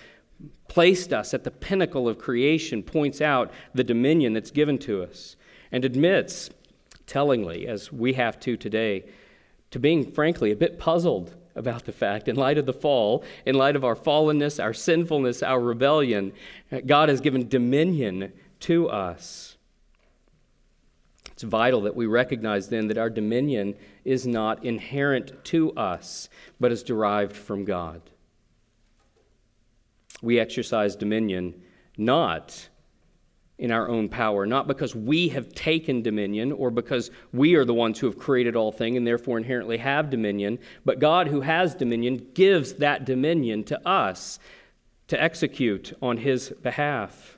placed 0.68 1.14
us 1.14 1.34
at 1.34 1.46
the 1.46 1.52
pinnacle 1.52 2.10
of 2.10 2.18
creation, 2.18 2.84
points 2.84 3.22
out 3.22 3.50
the 3.74 3.84
dominion 3.84 4.34
that's 4.34 4.52
given 4.52 4.78
to 4.80 5.02
us, 5.02 5.38
and 5.72 5.86
admits, 5.86 6.50
tellingly, 7.08 7.66
as 7.66 7.94
we 7.94 8.12
have 8.14 8.42
to 8.42 8.58
today, 8.58 9.06
to 9.72 9.80
being, 9.80 10.12
frankly, 10.12 10.52
a 10.52 10.56
bit 10.56 10.78
puzzled 10.78 11.34
about 11.56 11.86
the 11.86 11.92
fact, 11.92 12.28
in 12.28 12.36
light 12.36 12.58
of 12.58 12.66
the 12.66 12.74
fall, 12.74 13.24
in 13.46 13.56
light 13.56 13.76
of 13.76 13.86
our 13.86 13.96
fallenness, 13.96 14.62
our 14.62 14.74
sinfulness, 14.74 15.42
our 15.42 15.60
rebellion, 15.60 16.34
God 16.86 17.10
has 17.10 17.22
given 17.22 17.48
dominion 17.48 18.34
to 18.62 18.90
us. 18.90 19.58
It's 21.32 21.44
vital 21.44 21.82
that 21.82 21.96
we 21.96 22.06
recognize 22.06 22.70
then 22.70 22.88
that 22.88 22.98
our 22.98 23.10
dominion 23.10 23.76
is 24.04 24.26
not 24.26 24.64
inherent 24.64 25.44
to 25.46 25.74
us, 25.74 26.30
but 26.60 26.72
is 26.72 26.84
derived 26.84 27.36
from 27.36 27.66
God. 27.66 28.02
We 30.22 30.40
exercise 30.40 30.96
dominion 30.96 31.62
not 31.98 32.70
in 33.58 33.72
our 33.72 33.88
own 33.88 34.10
power, 34.10 34.46
not 34.46 34.68
because 34.68 34.94
we 34.94 35.30
have 35.30 35.54
taken 35.54 36.02
dominion 36.02 36.52
or 36.52 36.70
because 36.70 37.10
we 37.32 37.56
are 37.56 37.64
the 37.64 37.74
ones 37.74 38.00
who 38.00 38.08
have 38.08 38.20
created 38.20 38.56
all 38.56 38.72
things 38.72 38.98
and 38.98 39.08
therefore 39.08 39.38
inherently 39.38 39.78
have 39.78 40.10
dominion, 40.10 40.60
but 40.84 41.00
God, 41.00 41.28
who 41.28 41.42
has 41.42 41.74
dominion, 41.74 42.28
gives 42.34 42.74
that 42.74 43.06
dominion 43.06 43.64
to 43.66 43.88
us 43.88 44.40
to 45.08 45.22
execute 45.22 45.94
on 46.02 46.18
his 46.18 46.50
behalf. 46.62 47.38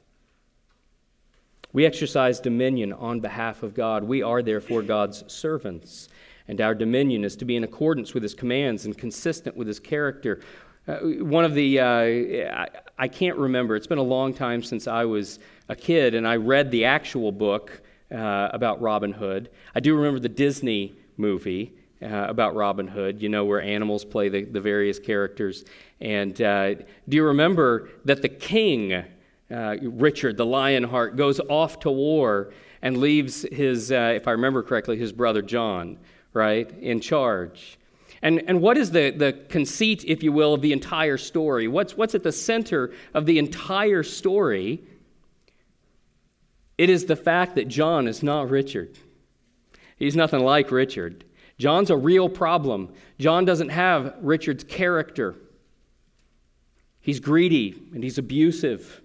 We 1.71 1.85
exercise 1.85 2.39
dominion 2.39 2.93
on 2.93 3.19
behalf 3.19 3.61
of 3.61 3.75
God. 3.75 4.03
We 4.03 4.23
are 4.23 4.41
therefore 4.41 4.81
God's 4.81 5.23
servants, 5.31 6.09
and 6.47 6.59
our 6.61 6.73
dominion 6.73 7.23
is 7.23 7.35
to 7.35 7.45
be 7.45 7.55
in 7.55 7.63
accordance 7.63 8.15
with 8.15 8.23
his 8.23 8.33
commands 8.33 8.85
and 8.85 8.97
consistent 8.97 9.55
with 9.55 9.67
his 9.67 9.79
character. 9.79 10.39
Uh, 10.87 10.99
one 11.19 11.43
of 11.43 11.53
the, 11.53 11.79
uh, 11.79 11.85
I, 11.85 12.67
I, 12.97 13.07
can't 13.09 13.37
remember, 13.37 13.75
it's 13.75 13.87
been 13.87 13.97
a 13.97 14.03
long 14.03 14.33
time 14.33 14.63
since 14.63 14.87
I 14.87 15.03
was 15.03 15.39
a 15.69 15.75
kid 15.75 16.15
and 16.15 16.27
I 16.27 16.35
read 16.35 16.71
the 16.71 16.85
actual 16.85 17.31
book 17.31 17.81
uh, 18.11 18.49
about 18.53 18.81
Robin 18.81 19.11
Hood. 19.11 19.49
I 19.75 19.79
do 19.79 19.95
remember 19.95 20.19
the 20.19 20.29
Disney 20.29 20.95
movie. 21.17 21.73
Uh, 21.99 22.27
about 22.29 22.53
Robin 22.53 22.87
Hood, 22.87 23.23
you 23.23 23.27
know, 23.27 23.43
where 23.43 23.59
animals 23.59 24.05
play 24.05 24.29
the, 24.29 24.43
the 24.43 24.61
various 24.61 24.99
characters. 24.99 25.65
And 25.99 26.39
uh, 26.39 26.75
do 26.75 27.17
you 27.17 27.23
remember 27.23 27.89
that 28.05 28.21
the 28.21 28.29
king, 28.29 29.03
uh, 29.49 29.77
Richard 29.81 30.37
the 30.37 30.45
Lionheart, 30.45 31.15
goes 31.15 31.39
off 31.49 31.79
to 31.79 31.89
war 31.89 32.53
and 32.83 32.97
leaves 32.97 33.47
his, 33.51 33.89
if 33.89 34.27
I 34.27 34.31
remember 34.31 34.61
correctly, 34.61 34.95
his 34.97 35.11
brother 35.11 35.41
John, 35.41 35.97
right, 36.33 36.69
in 36.79 36.99
charge? 36.99 37.79
And, 38.21 38.43
and 38.47 38.61
what 38.61 38.77
is 38.77 38.91
the, 38.91 39.09
the 39.09 39.33
conceit, 39.49 40.05
if 40.05 40.21
you 40.21 40.31
will, 40.31 40.53
of 40.53 40.61
the 40.61 40.73
entire 40.73 41.17
story? 41.17 41.67
What's, 41.67 41.97
what's 41.97 42.13
at 42.13 42.21
the 42.21 42.31
center 42.31 42.91
of 43.15 43.25
the 43.25 43.39
entire 43.39 44.03
story? 44.03 44.83
It 46.77 46.89
is 46.89 47.05
the 47.05 47.15
fact 47.15 47.55
that 47.55 47.67
John 47.67 48.07
is 48.07 48.21
not 48.21 48.49
Richard. 48.49 48.97
He's 49.97 50.15
nothing 50.15 50.43
like 50.43 50.71
Richard. 50.71 51.25
John's 51.57 51.89
a 51.89 51.97
real 51.97 52.29
problem. 52.29 52.93
John 53.17 53.45
doesn't 53.45 53.69
have 53.69 54.15
Richard's 54.21 54.63
character. 54.63 55.35
He's 56.99 57.19
greedy 57.19 57.81
and 57.93 58.03
he's 58.03 58.17
abusive. 58.17 59.01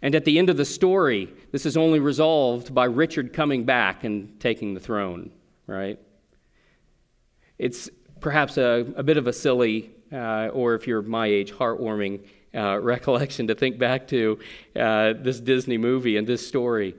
And 0.00 0.14
at 0.14 0.24
the 0.24 0.38
end 0.38 0.48
of 0.48 0.56
the 0.56 0.64
story, 0.64 1.28
this 1.50 1.66
is 1.66 1.76
only 1.76 1.98
resolved 1.98 2.72
by 2.74 2.84
Richard 2.84 3.32
coming 3.32 3.64
back 3.64 4.04
and 4.04 4.38
taking 4.40 4.72
the 4.72 4.80
throne, 4.80 5.30
right? 5.66 5.98
It's 7.58 7.90
perhaps 8.20 8.56
a, 8.56 8.86
a 8.96 9.02
bit 9.02 9.16
of 9.16 9.26
a 9.26 9.32
silly, 9.32 9.90
uh, 10.12 10.48
or 10.52 10.74
if 10.74 10.86
you're 10.86 11.02
my 11.02 11.26
age, 11.26 11.52
heartwarming 11.52 12.20
uh, 12.54 12.78
recollection 12.80 13.46
to 13.48 13.54
think 13.54 13.78
back 13.78 14.08
to 14.08 14.38
uh, 14.76 15.14
this 15.18 15.40
Disney 15.40 15.78
movie 15.78 16.16
and 16.16 16.26
this 16.26 16.46
story. 16.46 16.94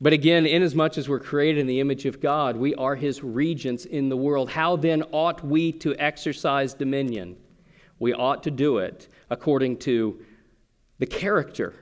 But 0.00 0.12
again, 0.12 0.46
inasmuch 0.46 0.96
as 0.96 1.08
we're 1.08 1.18
created 1.18 1.60
in 1.60 1.66
the 1.66 1.80
image 1.80 2.06
of 2.06 2.20
God, 2.20 2.56
we 2.56 2.74
are 2.76 2.94
his 2.94 3.22
regents 3.22 3.84
in 3.84 4.08
the 4.08 4.16
world. 4.16 4.50
How 4.50 4.76
then 4.76 5.02
ought 5.10 5.44
we 5.44 5.72
to 5.72 5.96
exercise 5.96 6.72
dominion? 6.72 7.36
We 7.98 8.14
ought 8.14 8.44
to 8.44 8.50
do 8.52 8.78
it 8.78 9.08
according 9.28 9.78
to 9.78 10.24
the 10.98 11.06
character 11.06 11.74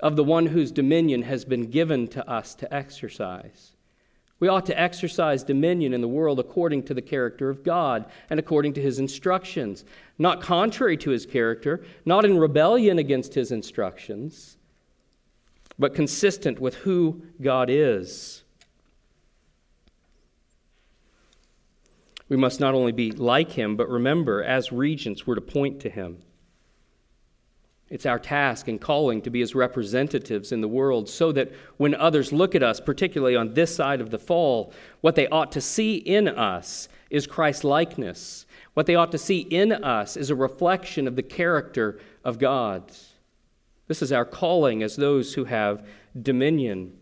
of 0.00 0.16
the 0.16 0.24
one 0.24 0.46
whose 0.46 0.70
dominion 0.70 1.22
has 1.22 1.44
been 1.44 1.70
given 1.70 2.06
to 2.08 2.28
us 2.30 2.54
to 2.56 2.72
exercise. 2.72 3.73
We 4.44 4.48
ought 4.48 4.66
to 4.66 4.78
exercise 4.78 5.42
dominion 5.42 5.94
in 5.94 6.02
the 6.02 6.06
world 6.06 6.38
according 6.38 6.82
to 6.82 6.92
the 6.92 7.00
character 7.00 7.48
of 7.48 7.64
God 7.64 8.04
and 8.28 8.38
according 8.38 8.74
to 8.74 8.82
his 8.82 8.98
instructions, 8.98 9.86
not 10.18 10.42
contrary 10.42 10.98
to 10.98 11.08
his 11.08 11.24
character, 11.24 11.82
not 12.04 12.26
in 12.26 12.36
rebellion 12.36 12.98
against 12.98 13.32
his 13.32 13.50
instructions, 13.50 14.58
but 15.78 15.94
consistent 15.94 16.60
with 16.60 16.74
who 16.74 17.22
God 17.40 17.70
is. 17.70 18.44
We 22.28 22.36
must 22.36 22.60
not 22.60 22.74
only 22.74 22.92
be 22.92 23.12
like 23.12 23.52
him, 23.52 23.76
but 23.76 23.88
remember, 23.88 24.44
as 24.44 24.70
regents, 24.70 25.26
we're 25.26 25.36
to 25.36 25.40
point 25.40 25.80
to 25.80 25.88
him. 25.88 26.18
It's 27.90 28.06
our 28.06 28.18
task 28.18 28.66
and 28.66 28.80
calling 28.80 29.20
to 29.22 29.30
be 29.30 29.40
his 29.40 29.54
representatives 29.54 30.52
in 30.52 30.60
the 30.60 30.68
world 30.68 31.08
so 31.08 31.32
that 31.32 31.52
when 31.76 31.94
others 31.94 32.32
look 32.32 32.54
at 32.54 32.62
us, 32.62 32.80
particularly 32.80 33.36
on 33.36 33.54
this 33.54 33.74
side 33.74 34.00
of 34.00 34.10
the 34.10 34.18
fall, 34.18 34.72
what 35.00 35.14
they 35.14 35.28
ought 35.28 35.52
to 35.52 35.60
see 35.60 35.96
in 35.96 36.26
us 36.28 36.88
is 37.10 37.26
Christ's 37.26 37.64
likeness. 37.64 38.46
What 38.72 38.86
they 38.86 38.94
ought 38.94 39.12
to 39.12 39.18
see 39.18 39.40
in 39.40 39.70
us 39.70 40.16
is 40.16 40.30
a 40.30 40.34
reflection 40.34 41.06
of 41.06 41.14
the 41.14 41.22
character 41.22 42.00
of 42.24 42.38
God. 42.38 42.90
This 43.86 44.00
is 44.00 44.12
our 44.12 44.24
calling 44.24 44.82
as 44.82 44.96
those 44.96 45.34
who 45.34 45.44
have 45.44 45.86
dominion. 46.20 46.96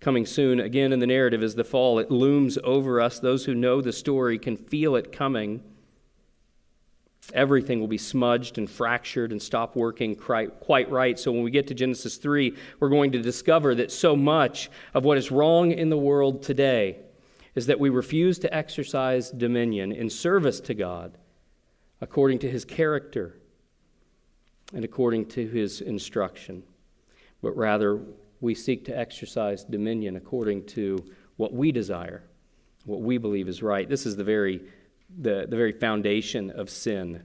Coming 0.00 0.26
soon, 0.26 0.60
again 0.60 0.92
in 0.92 1.00
the 1.00 1.06
narrative, 1.06 1.42
is 1.42 1.56
the 1.56 1.64
fall. 1.64 1.98
It 1.98 2.10
looms 2.10 2.56
over 2.64 3.00
us. 3.00 3.18
Those 3.18 3.44
who 3.44 3.54
know 3.54 3.80
the 3.80 3.92
story 3.92 4.38
can 4.38 4.56
feel 4.56 4.96
it 4.96 5.12
coming. 5.12 5.62
Everything 7.34 7.80
will 7.80 7.88
be 7.88 7.98
smudged 7.98 8.58
and 8.58 8.68
fractured 8.68 9.30
and 9.30 9.40
stop 9.40 9.76
working 9.76 10.16
quite 10.16 10.90
right. 10.90 11.18
So, 11.18 11.30
when 11.30 11.42
we 11.42 11.50
get 11.50 11.68
to 11.68 11.74
Genesis 11.74 12.16
3, 12.16 12.56
we're 12.80 12.88
going 12.88 13.12
to 13.12 13.22
discover 13.22 13.74
that 13.76 13.92
so 13.92 14.16
much 14.16 14.70
of 14.92 15.04
what 15.04 15.18
is 15.18 15.30
wrong 15.30 15.70
in 15.70 15.88
the 15.88 15.96
world 15.96 16.42
today 16.42 16.98
is 17.54 17.66
that 17.66 17.78
we 17.78 17.90
refuse 17.90 18.38
to 18.40 18.54
exercise 18.54 19.30
dominion 19.30 19.92
in 19.92 20.10
service 20.10 20.60
to 20.60 20.74
God 20.74 21.16
according 22.00 22.40
to 22.40 22.50
his 22.50 22.64
character 22.64 23.36
and 24.74 24.84
according 24.84 25.26
to 25.26 25.46
his 25.46 25.80
instruction, 25.80 26.62
but 27.42 27.56
rather 27.56 28.00
we 28.40 28.54
seek 28.54 28.84
to 28.86 28.98
exercise 28.98 29.64
dominion 29.64 30.16
according 30.16 30.64
to 30.64 30.98
what 31.36 31.52
we 31.52 31.70
desire, 31.70 32.24
what 32.84 33.00
we 33.00 33.18
believe 33.18 33.48
is 33.48 33.62
right. 33.62 33.88
This 33.88 34.06
is 34.06 34.16
the 34.16 34.24
very 34.24 34.62
the, 35.18 35.46
the 35.48 35.56
very 35.56 35.72
foundation 35.72 36.50
of 36.50 36.70
sin. 36.70 37.22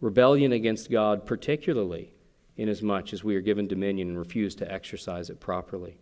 Rebellion 0.00 0.52
against 0.52 0.90
God, 0.90 1.26
particularly 1.26 2.12
inasmuch 2.56 3.12
as 3.12 3.24
we 3.24 3.36
are 3.36 3.40
given 3.40 3.66
dominion 3.66 4.08
and 4.08 4.18
refuse 4.18 4.54
to 4.56 4.72
exercise 4.72 5.30
it 5.30 5.40
properly. 5.40 5.98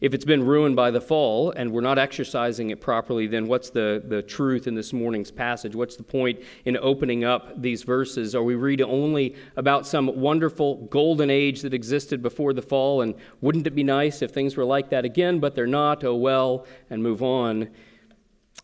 If 0.00 0.14
it's 0.14 0.24
been 0.24 0.44
ruined 0.44 0.76
by 0.76 0.90
the 0.90 1.00
fall 1.00 1.50
and 1.50 1.72
we're 1.72 1.80
not 1.80 1.98
exercising 1.98 2.70
it 2.70 2.80
properly, 2.80 3.26
then 3.26 3.46
what's 3.46 3.70
the, 3.70 4.02
the 4.06 4.22
truth 4.22 4.66
in 4.66 4.74
this 4.74 4.92
morning's 4.92 5.30
passage? 5.30 5.74
What's 5.74 5.96
the 5.96 6.02
point 6.02 6.40
in 6.64 6.76
opening 6.76 7.24
up 7.24 7.60
these 7.60 7.82
verses? 7.82 8.34
Are 8.34 8.42
we 8.42 8.54
reading 8.54 8.86
only 8.86 9.36
about 9.56 9.86
some 9.86 10.20
wonderful 10.20 10.86
golden 10.86 11.30
age 11.30 11.62
that 11.62 11.74
existed 11.74 12.22
before 12.22 12.52
the 12.52 12.62
fall? 12.62 13.02
And 13.02 13.14
wouldn't 13.40 13.66
it 13.66 13.74
be 13.74 13.84
nice 13.84 14.22
if 14.22 14.30
things 14.30 14.56
were 14.56 14.64
like 14.64 14.90
that 14.90 15.04
again? 15.04 15.38
But 15.38 15.54
they're 15.54 15.66
not. 15.66 16.02
Oh 16.02 16.16
well, 16.16 16.66
and 16.90 17.02
move 17.02 17.22
on. 17.22 17.68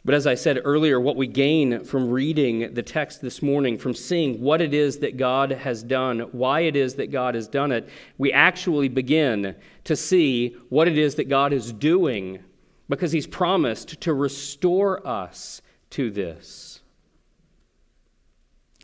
But 0.04 0.14
as 0.14 0.26
I 0.26 0.34
said 0.34 0.60
earlier, 0.64 1.00
what 1.00 1.16
we 1.16 1.26
gain 1.26 1.82
from 1.84 2.10
reading 2.10 2.74
the 2.74 2.82
text 2.82 3.22
this 3.22 3.40
morning, 3.40 3.78
from 3.78 3.94
seeing 3.94 4.42
what 4.42 4.60
it 4.60 4.74
is 4.74 4.98
that 4.98 5.16
God 5.16 5.50
has 5.50 5.82
done, 5.82 6.20
why 6.32 6.60
it 6.60 6.76
is 6.76 6.96
that 6.96 7.10
God 7.10 7.34
has 7.34 7.48
done 7.48 7.72
it, 7.72 7.88
we 8.18 8.30
actually 8.30 8.88
begin 8.88 9.56
to 9.84 9.96
see 9.96 10.56
what 10.68 10.88
it 10.88 10.98
is 10.98 11.14
that 11.14 11.30
God 11.30 11.54
is 11.54 11.72
doing 11.72 12.40
because 12.86 13.12
He's 13.12 13.26
promised 13.26 13.98
to 14.02 14.12
restore 14.12 15.06
us 15.06 15.62
to 15.90 16.10
this. 16.10 16.80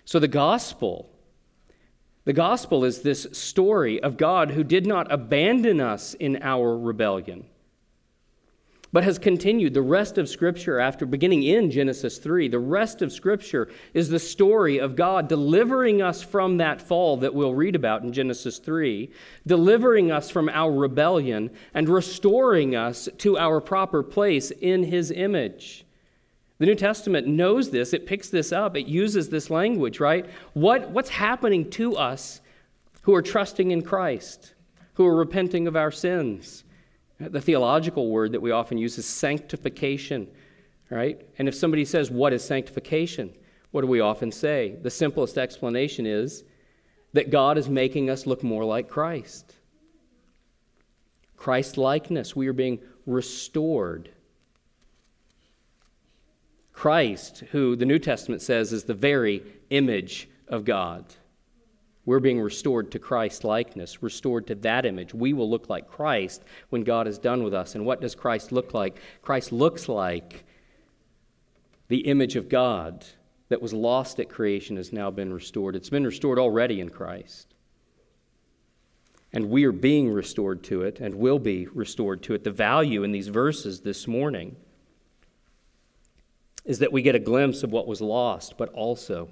So 0.06 0.18
the 0.18 0.28
gospel. 0.28 1.10
The 2.24 2.32
gospel 2.32 2.84
is 2.84 3.00
this 3.00 3.26
story 3.32 4.02
of 4.02 4.16
God 4.16 4.52
who 4.52 4.62
did 4.62 4.86
not 4.86 5.10
abandon 5.10 5.80
us 5.80 6.14
in 6.14 6.42
our 6.42 6.78
rebellion 6.78 7.49
but 8.92 9.04
has 9.04 9.18
continued. 9.18 9.74
The 9.74 9.82
rest 9.82 10.18
of 10.18 10.28
Scripture, 10.28 10.80
after 10.80 11.06
beginning 11.06 11.42
in 11.42 11.70
Genesis 11.70 12.18
3, 12.18 12.48
the 12.48 12.58
rest 12.58 13.02
of 13.02 13.12
Scripture 13.12 13.68
is 13.94 14.08
the 14.08 14.18
story 14.18 14.78
of 14.78 14.96
God 14.96 15.28
delivering 15.28 16.02
us 16.02 16.22
from 16.22 16.56
that 16.56 16.80
fall 16.80 17.16
that 17.18 17.34
we'll 17.34 17.54
read 17.54 17.76
about 17.76 18.02
in 18.02 18.12
Genesis 18.12 18.58
3, 18.58 19.10
delivering 19.46 20.10
us 20.10 20.30
from 20.30 20.48
our 20.48 20.72
rebellion, 20.72 21.50
and 21.74 21.88
restoring 21.88 22.74
us 22.74 23.08
to 23.18 23.38
our 23.38 23.60
proper 23.60 24.02
place 24.02 24.50
in 24.50 24.84
His 24.84 25.10
image. 25.10 25.84
The 26.58 26.66
New 26.66 26.74
Testament 26.74 27.26
knows 27.26 27.70
this, 27.70 27.94
it 27.94 28.06
picks 28.06 28.28
this 28.28 28.52
up, 28.52 28.76
it 28.76 28.86
uses 28.86 29.28
this 29.30 29.48
language, 29.48 29.98
right? 29.98 30.26
What, 30.52 30.90
what's 30.90 31.08
happening 31.08 31.70
to 31.70 31.96
us 31.96 32.40
who 33.02 33.14
are 33.14 33.22
trusting 33.22 33.70
in 33.70 33.80
Christ, 33.80 34.52
who 34.94 35.06
are 35.06 35.16
repenting 35.16 35.66
of 35.66 35.76
our 35.76 35.90
sins? 35.90 36.64
The 37.20 37.40
theological 37.40 38.08
word 38.08 38.32
that 38.32 38.40
we 38.40 38.50
often 38.50 38.78
use 38.78 38.96
is 38.96 39.06
sanctification, 39.06 40.26
right? 40.88 41.20
And 41.38 41.48
if 41.48 41.54
somebody 41.54 41.84
says, 41.84 42.10
What 42.10 42.32
is 42.32 42.42
sanctification? 42.42 43.34
What 43.70 43.82
do 43.82 43.86
we 43.86 44.00
often 44.00 44.32
say? 44.32 44.76
The 44.82 44.90
simplest 44.90 45.38
explanation 45.38 46.06
is 46.06 46.44
that 47.12 47.30
God 47.30 47.58
is 47.58 47.68
making 47.68 48.10
us 48.10 48.26
look 48.26 48.42
more 48.42 48.64
like 48.64 48.88
Christ. 48.88 49.54
Christ 51.36 51.78
likeness. 51.78 52.34
We 52.34 52.48
are 52.48 52.52
being 52.52 52.80
restored. 53.06 54.10
Christ, 56.72 57.44
who 57.52 57.76
the 57.76 57.84
New 57.84 57.98
Testament 57.98 58.42
says 58.42 58.72
is 58.72 58.84
the 58.84 58.94
very 58.94 59.42
image 59.70 60.28
of 60.48 60.64
God. 60.64 61.04
We're 62.06 62.20
being 62.20 62.40
restored 62.40 62.90
to 62.92 62.98
Christ 62.98 63.44
likeness, 63.44 64.02
restored 64.02 64.46
to 64.46 64.54
that 64.56 64.86
image. 64.86 65.12
We 65.12 65.32
will 65.32 65.50
look 65.50 65.68
like 65.68 65.88
Christ 65.88 66.42
when 66.70 66.82
God 66.82 67.06
is 67.06 67.18
done 67.18 67.42
with 67.42 67.52
us. 67.52 67.74
And 67.74 67.84
what 67.84 68.00
does 68.00 68.14
Christ 68.14 68.52
look 68.52 68.72
like? 68.72 68.98
Christ 69.22 69.52
looks 69.52 69.88
like 69.88 70.44
the 71.88 71.98
image 71.98 72.36
of 72.36 72.48
God 72.48 73.04
that 73.48 73.60
was 73.60 73.72
lost 73.72 74.18
at 74.18 74.28
creation 74.28 74.76
has 74.76 74.92
now 74.92 75.10
been 75.10 75.32
restored. 75.32 75.76
It's 75.76 75.90
been 75.90 76.06
restored 76.06 76.38
already 76.38 76.80
in 76.80 76.88
Christ. 76.88 77.54
And 79.32 79.50
we 79.50 79.64
are 79.64 79.72
being 79.72 80.10
restored 80.10 80.62
to 80.64 80.82
it 80.82 81.00
and 81.00 81.14
will 81.14 81.38
be 81.38 81.66
restored 81.66 82.22
to 82.24 82.34
it. 82.34 82.44
The 82.44 82.50
value 82.50 83.02
in 83.02 83.12
these 83.12 83.28
verses 83.28 83.80
this 83.80 84.08
morning 84.08 84.56
is 86.64 86.78
that 86.78 86.92
we 86.92 87.02
get 87.02 87.14
a 87.14 87.20
glimpse 87.20 87.62
of 87.62 87.72
what 87.72 87.86
was 87.86 88.00
lost, 88.00 88.56
but 88.56 88.68
also 88.70 89.28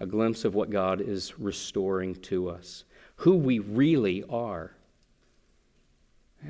a 0.00 0.06
glimpse 0.06 0.44
of 0.44 0.54
what 0.54 0.70
God 0.70 1.00
is 1.00 1.38
restoring 1.38 2.14
to 2.16 2.48
us, 2.50 2.84
who 3.16 3.36
we 3.36 3.58
really 3.58 4.24
are. 4.28 4.72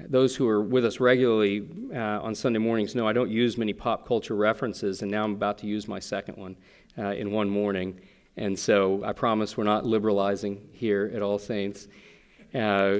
Those 0.09 0.37
who 0.37 0.47
are 0.49 0.61
with 0.61 0.85
us 0.85 1.01
regularly 1.01 1.67
uh, 1.95 2.21
on 2.21 2.35
Sunday 2.35 2.59
mornings 2.59 2.95
know 2.95 3.07
I 3.07 3.13
don't 3.13 3.31
use 3.31 3.57
many 3.57 3.73
pop 3.73 4.07
culture 4.07 4.35
references, 4.35 5.03
and 5.03 5.11
now 5.11 5.25
I'm 5.25 5.33
about 5.33 5.59
to 5.59 5.67
use 5.67 5.89
my 5.89 6.01
second 6.01 6.37
one 6.37 6.57
uh, 6.99 7.13
in 7.13 7.31
one 7.31 7.49
morning. 7.49 8.01
And 8.37 8.59
so 8.59 9.03
I 9.05 9.13
promise 9.13 9.57
we're 9.57 9.65
not 9.65 9.87
liberalizing 9.87 10.69
here 10.73 11.11
at 11.15 11.23
All 11.23 11.39
Saints. 11.39 11.89
Uh, 12.55 12.99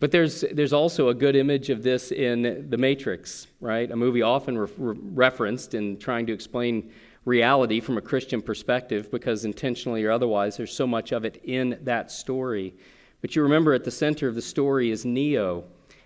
but 0.00 0.12
there's, 0.12 0.44
there's 0.52 0.72
also 0.72 1.08
a 1.08 1.14
good 1.14 1.34
image 1.34 1.70
of 1.70 1.82
this 1.82 2.12
in 2.12 2.68
The 2.70 2.78
Matrix, 2.78 3.48
right? 3.60 3.90
A 3.90 3.96
movie 3.96 4.22
often 4.22 4.56
re- 4.56 4.68
referenced 4.76 5.74
in 5.74 5.98
trying 5.98 6.26
to 6.26 6.32
explain 6.32 6.92
reality 7.24 7.80
from 7.80 7.98
a 7.98 8.02
Christian 8.02 8.40
perspective 8.42 9.10
because 9.10 9.44
intentionally 9.44 10.04
or 10.04 10.10
otherwise, 10.10 10.56
there's 10.56 10.72
so 10.72 10.86
much 10.86 11.12
of 11.12 11.24
it 11.24 11.40
in 11.44 11.78
that 11.82 12.10
story. 12.10 12.74
But 13.20 13.34
you 13.34 13.42
remember 13.42 13.74
at 13.74 13.84
the 13.84 13.90
center 13.90 14.28
of 14.28 14.34
the 14.34 14.42
story 14.42 14.90
is 14.90 15.04
Neo. 15.04 15.64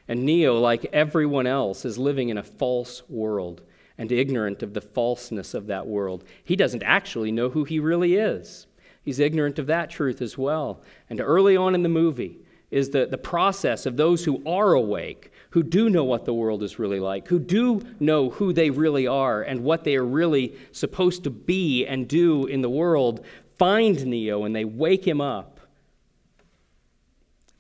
And 0.09 0.25
Neo, 0.25 0.59
like 0.59 0.87
everyone 0.93 1.47
else, 1.47 1.85
is 1.85 1.99
living 1.99 2.29
in 2.29 2.39
a 2.39 2.43
false 2.43 3.03
world 3.09 3.63
and 3.99 4.11
ignorant 4.11 4.63
of 4.63 4.75
the 4.75 4.81
falseness 4.81 5.55
of 5.55 5.67
that 5.67 5.87
world. 5.87 6.25
He 6.45 6.57
doesn't 6.57 6.83
actually 6.83 7.31
know 7.31 7.51
who 7.51 7.65
he 7.65 7.79
really 7.79 8.17
is. 8.17 8.67
He's 9.03 9.19
ignorant 9.19 9.59
of 9.59 9.67
that 9.67 9.91
truth 9.91 10.23
as 10.23 10.39
well. 10.39 10.83
And 11.11 11.21
early 11.21 11.57
on 11.57 11.75
in 11.75 11.83
the 11.83 11.89
movie 11.89 12.39
is 12.71 12.91
the, 12.91 13.07
the 13.07 13.19
process 13.19 13.85
of 13.85 13.97
those 13.97 14.25
who 14.25 14.43
are 14.47 14.73
awake, 14.73 15.32
who 15.53 15.63
do 15.63 15.91
know 15.91 16.05
what 16.05 16.25
the 16.25 16.33
world 16.33 16.63
is 16.63 16.79
really 16.79 17.01
like, 17.01 17.29
who 17.29 17.39
do 17.39 17.83
know 18.01 18.31
who 18.31 18.53
they 18.53 18.71
really 18.71 19.07
are 19.07 19.43
and 19.43 19.63
what 19.63 19.85
they 19.85 19.97
are 19.97 20.05
really 20.05 20.57
supposed 20.73 21.25
to 21.25 21.31
be 21.31 21.87
and 21.87 22.09
do 22.09 22.47
in 22.47 22.63
the 22.63 22.71
world, 22.71 23.25
find 23.59 24.05
Neo 24.07 24.45
and 24.45 24.57
they 24.57 24.65
wake 24.65 25.07
him 25.07 25.21
up. 25.21 25.61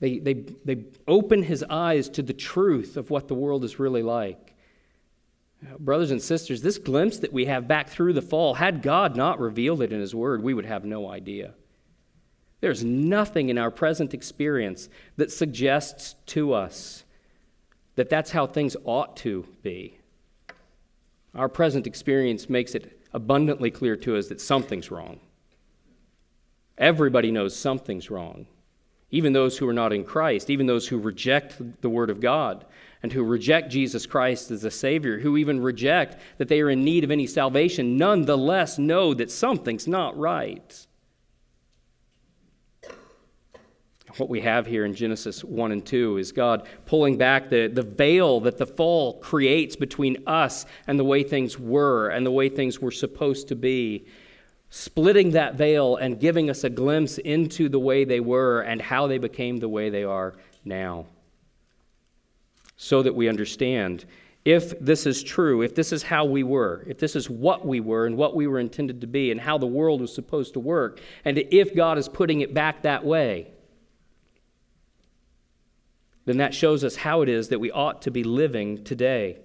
They, 0.01 0.19
they, 0.19 0.35
they 0.65 0.85
open 1.07 1.43
his 1.43 1.63
eyes 1.69 2.09
to 2.11 2.23
the 2.23 2.33
truth 2.33 2.97
of 2.97 3.11
what 3.11 3.29
the 3.29 3.35
world 3.35 3.63
is 3.63 3.79
really 3.79 4.03
like. 4.03 4.55
Brothers 5.79 6.11
and 6.11 6.21
sisters, 6.21 6.63
this 6.63 6.79
glimpse 6.79 7.19
that 7.19 7.33
we 7.33 7.45
have 7.45 7.69
back 7.69 7.89
through 7.89 8.15
the 8.15 8.23
fall, 8.23 8.55
had 8.55 8.83
God 8.83 9.17
not 9.17 9.39
revealed 9.39 9.81
it 9.81 9.93
in 9.93 10.01
His 10.01 10.13
Word, 10.13 10.43
we 10.43 10.55
would 10.55 10.65
have 10.65 10.85
no 10.85 11.09
idea. 11.09 11.55
There's 12.61 12.83
nothing 12.83 13.49
in 13.49 13.59
our 13.59 13.71
present 13.71 14.13
experience 14.13 14.89
that 15.19 15.31
suggests 15.31 16.17
to 16.27 16.53
us 16.53 17.05
that 17.97 18.11
that's 18.11 18.31
how 18.31 18.47
things 18.47 18.77
ought 18.85 19.17
to 19.19 19.47
be. 19.63 19.99
Our 21.35 21.49
present 21.49 21.87
experience 21.87 22.49
makes 22.51 22.75
it 22.75 23.01
abundantly 23.13 23.71
clear 23.71 23.97
to 23.97 24.17
us 24.17 24.29
that 24.29 24.41
something's 24.41 24.91
wrong. 24.91 25.21
Everybody 26.79 27.31
knows 27.31 27.55
something's 27.55 28.11
wrong. 28.11 28.47
Even 29.11 29.35
those 29.35 29.59
who 29.59 29.69
are 29.69 29.75
not 29.75 29.93
in 29.93 30.05
Christ, 30.05 30.49
even 30.49 30.67
those 30.67 30.89
who 30.89 30.99
reject 30.99 31.81
the 31.83 31.91
Word 31.91 32.09
of 32.09 32.21
God 32.21 32.65
and 33.03 33.13
who 33.13 33.23
reject 33.23 33.71
Jesus 33.71 34.07
Christ 34.07 34.51
as 34.51 34.65
a 34.65 34.71
Savior, 34.71 35.19
who 35.19 35.37
even 35.37 35.61
reject 35.61 36.17
that 36.39 36.49
they 36.49 36.61
are 36.63 36.71
in 36.71 36.85
need 36.85 37.05
of 37.05 37.11
any 37.11 37.27
salvation, 37.27 37.99
nonetheless 37.99 38.79
know 38.79 39.13
that 39.13 39.31
something's 39.31 39.87
not 39.87 40.17
right. 40.17 40.87
What 44.19 44.29
we 44.29 44.43
have 44.43 44.67
here 44.67 44.85
in 44.85 44.95
Genesis 44.95 45.43
1 45.43 45.73
and 45.73 45.85
2 45.85 46.19
is 46.19 46.33
God 46.33 46.69
pulling 46.85 47.17
back 47.17 47.49
the, 47.49 47.69
the 47.69 47.83
veil 47.83 48.41
that 48.41 48.59
the 48.59 48.67
fall 48.67 49.19
creates 49.21 49.75
between 49.75 50.23
us 50.27 50.67
and 50.87 50.99
the 50.99 51.05
way 51.05 51.23
things 51.23 51.59
were 51.59 52.11
and 52.11 52.27
the 52.27 52.31
way 52.31 52.49
things 52.49 52.79
were 52.79 52.91
supposed 52.91 53.49
to 53.49 53.57
be 53.57 54.07
splitting 54.69 55.31
that 55.31 55.55
veil 55.55 55.97
and 55.97 56.21
giving 56.21 56.51
us 56.51 56.65
a 56.65 56.71
glimpse 56.71 57.19
into 57.19 57.69
the 57.69 57.79
way 57.79 58.05
they 58.05 58.21
were 58.21 58.61
and 58.63 58.83
how 58.83 59.07
they 59.07 59.19
became 59.19 59.59
the 59.59 59.69
way 59.69 59.89
they 59.89 60.05
are 60.05 60.35
now. 60.65 61.07
So 62.77 63.03
that 63.03 63.15
we 63.15 63.29
understand 63.29 64.05
if 64.45 64.79
this 64.81 65.07
is 65.07 65.23
true, 65.23 65.63
if 65.63 65.75
this 65.75 65.93
is 65.93 66.03
how 66.03 66.25
we 66.25 66.43
were, 66.43 66.85
if 66.87 66.99
this 66.99 67.15
is 67.15 67.31
what 67.31 67.65
we 67.65 67.81
were 67.81 68.07
and 68.07 68.17
what 68.17 68.35
we 68.35 68.47
were 68.47 68.59
intended 68.59 69.01
to 69.03 69.07
be 69.07 69.31
and 69.31 69.41
how 69.41 69.57
the 69.57 69.67
world 69.67 70.01
was 70.01 70.13
supposed 70.13 70.55
to 70.55 70.61
work, 70.61 71.01
and 71.25 71.39
if 71.39 71.75
God 71.75 71.97
is 71.97 72.09
putting 72.09 72.41
it 72.41 72.53
back 72.53 72.83
that 72.83 73.05
way, 73.05 73.53
then 76.25 76.37
that 76.39 76.55
shows 76.55 76.85
us 76.85 76.97
how 76.97 77.23
it 77.23 77.29
is 77.29 77.49
that 77.49 77.59
we 77.59 77.71
ought 77.71 78.03
to 78.03 78.11
be 78.11 78.23
living 78.23 78.85
today. 78.85 79.39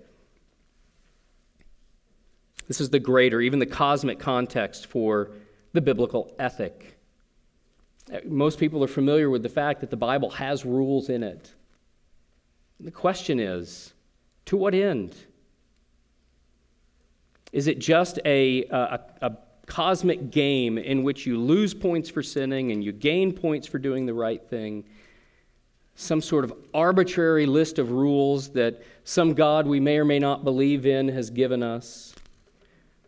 This 2.68 2.82
is 2.82 2.90
the 2.90 3.00
greater, 3.00 3.42
even 3.42 3.60
the 3.60 3.66
cosmic 3.66 4.20
context 4.20 4.88
for 4.88 5.32
the 5.74 5.82
biblical 5.82 6.34
ethic. 6.38 6.98
Most 8.26 8.60
people 8.60 8.84
are 8.84 8.88
familiar 8.88 9.30
with 9.30 9.44
the 9.44 9.50
fact 9.50 9.82
that 9.82 9.90
the 9.90 9.98
Bible 9.98 10.30
has 10.32 10.66
rules 10.66 11.10
in 11.10 11.24
it. 11.24 11.54
The 12.80 12.92
question 12.92 13.40
is 13.40 13.94
to 14.46 14.58
what 14.58 14.74
end? 14.74 15.16
Is 17.52 17.68
it 17.68 17.80
just 17.80 18.20
a, 18.26 18.66
a, 18.66 19.00
a, 19.22 19.38
cosmic 19.66 20.32
game 20.32 20.78
in 20.78 21.04
which 21.04 21.26
you 21.26 21.38
lose 21.38 21.74
points 21.74 22.10
for 22.10 22.24
sinning 22.24 22.72
and 22.72 22.82
you 22.82 22.94
gain 22.94 23.34
points 23.34 23.68
for 23.68 23.80
doing 23.80 24.06
the 24.06 24.14
right 24.14 24.42
thing? 24.50 24.86
Some 26.00 26.22
sort 26.22 26.44
of 26.44 26.54
arbitrary 26.76 27.48
list 27.48 27.80
of 27.80 27.92
rules 27.92 28.50
that 28.50 28.84
some 29.04 29.34
God 29.34 29.66
we 29.66 29.80
may 29.80 29.98
or 29.98 30.06
may 30.06 30.20
not 30.20 30.44
believe 30.44 30.86
in 30.86 31.10
has 31.10 31.32
given 31.32 31.64
us. 31.64 32.14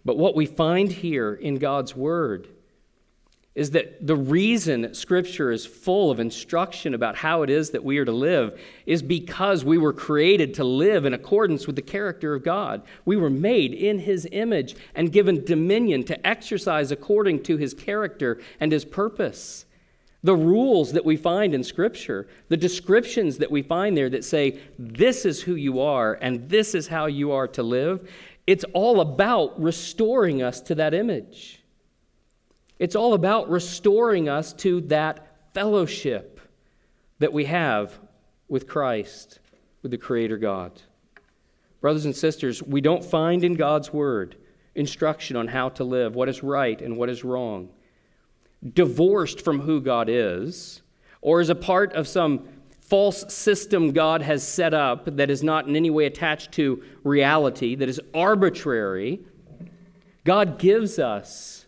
But 0.04 0.18
what 0.18 0.36
we 0.36 0.48
find 0.48 0.92
here 0.92 1.36
in 1.36 1.60
God's 1.60 1.96
Word 1.96 2.48
is 3.54 3.72
that 3.72 4.08
the 4.08 4.16
reason 4.16 4.92
Scripture 4.96 5.52
is 5.52 5.68
full 5.68 6.10
of 6.10 6.20
instruction 6.20 6.96
about 6.96 7.16
how 7.16 7.44
it 7.44 7.52
is 7.52 7.70
that 7.70 7.84
we 7.84 8.00
are 8.00 8.06
to 8.06 8.12
live 8.12 8.60
is 8.88 9.04
because 9.04 9.64
we 9.64 9.78
were 9.78 9.94
created 9.94 10.56
to 10.56 10.64
live 10.64 11.06
in 11.06 11.14
accordance 11.14 11.68
with 11.68 11.76
the 11.76 11.84
character 11.84 12.34
of 12.34 12.44
God. 12.44 12.82
We 13.06 13.18
were 13.18 13.30
made 13.30 13.72
in 13.76 14.00
His 14.00 14.28
image 14.32 14.76
and 14.96 15.12
given 15.12 15.46
dominion 15.46 16.06
to 16.06 16.28
exercise 16.28 16.92
according 16.92 17.44
to 17.44 17.58
His 17.58 17.76
character 17.76 18.42
and 18.60 18.72
His 18.72 18.84
purpose. 18.84 19.66
The 20.24 20.36
rules 20.36 20.92
that 20.94 21.06
we 21.06 21.16
find 21.16 21.56
in 21.56 21.64
Scripture, 21.64 22.28
the 22.50 22.58
descriptions 22.58 23.38
that 23.38 23.52
we 23.52 23.62
find 23.62 23.96
there 23.96 24.10
that 24.10 24.26
say, 24.26 24.60
this 24.78 25.26
is 25.26 25.42
who 25.42 25.56
you 25.56 25.80
are 25.80 26.18
and 26.22 26.50
this 26.50 26.76
is 26.76 26.88
how 26.88 27.06
you 27.06 27.32
are 27.32 27.48
to 27.50 27.64
live, 27.64 28.10
it's 28.46 28.66
all 28.74 29.00
about 29.00 29.62
restoring 29.62 30.42
us 30.42 30.60
to 30.62 30.76
that 30.76 30.94
image. 30.94 31.64
It's 32.80 32.96
all 32.96 33.14
about 33.14 33.50
restoring 33.50 34.28
us 34.28 34.54
to 34.54 34.82
that 34.82 35.54
fellowship 35.54 36.40
that 37.20 37.32
we 37.32 37.46
have 37.46 37.98
with 38.48 38.68
Christ, 38.68 39.40
with 39.82 39.92
the 39.92 39.98
Creator 39.98 40.38
God. 40.38 40.82
Brothers 41.82 42.06
and 42.06 42.16
sisters, 42.16 42.62
we 42.64 42.82
don't 42.82 43.04
find 43.04 43.44
in 43.44 43.54
God's 43.54 43.94
Word 43.94 44.36
instruction 44.76 45.36
on 45.36 45.48
how 45.48 45.70
to 45.70 45.84
live, 45.84 46.16
what 46.16 46.30
is 46.30 46.44
right 46.44 46.82
and 46.82 46.98
what 46.98 47.10
is 47.10 47.24
wrong, 47.24 47.70
divorced 48.74 49.42
from 49.42 49.62
who 49.62 49.82
God 49.82 50.10
is, 50.10 50.82
or 51.22 51.40
as 51.40 51.50
a 51.50 51.56
part 51.56 51.94
of 51.94 52.08
some 52.08 52.48
false 52.82 53.32
system 53.34 53.92
God 53.92 54.22
has 54.22 54.46
set 54.46 54.74
up 54.74 55.16
that 55.18 55.30
is 55.30 55.44
not 55.44 55.68
in 55.68 55.76
any 55.76 55.90
way 55.90 56.06
attached 56.06 56.52
to 56.54 56.84
reality, 57.04 57.76
that 57.76 57.88
is 57.88 58.02
arbitrary. 58.14 59.20
God 60.24 60.60
gives 60.60 60.98
us 61.00 61.66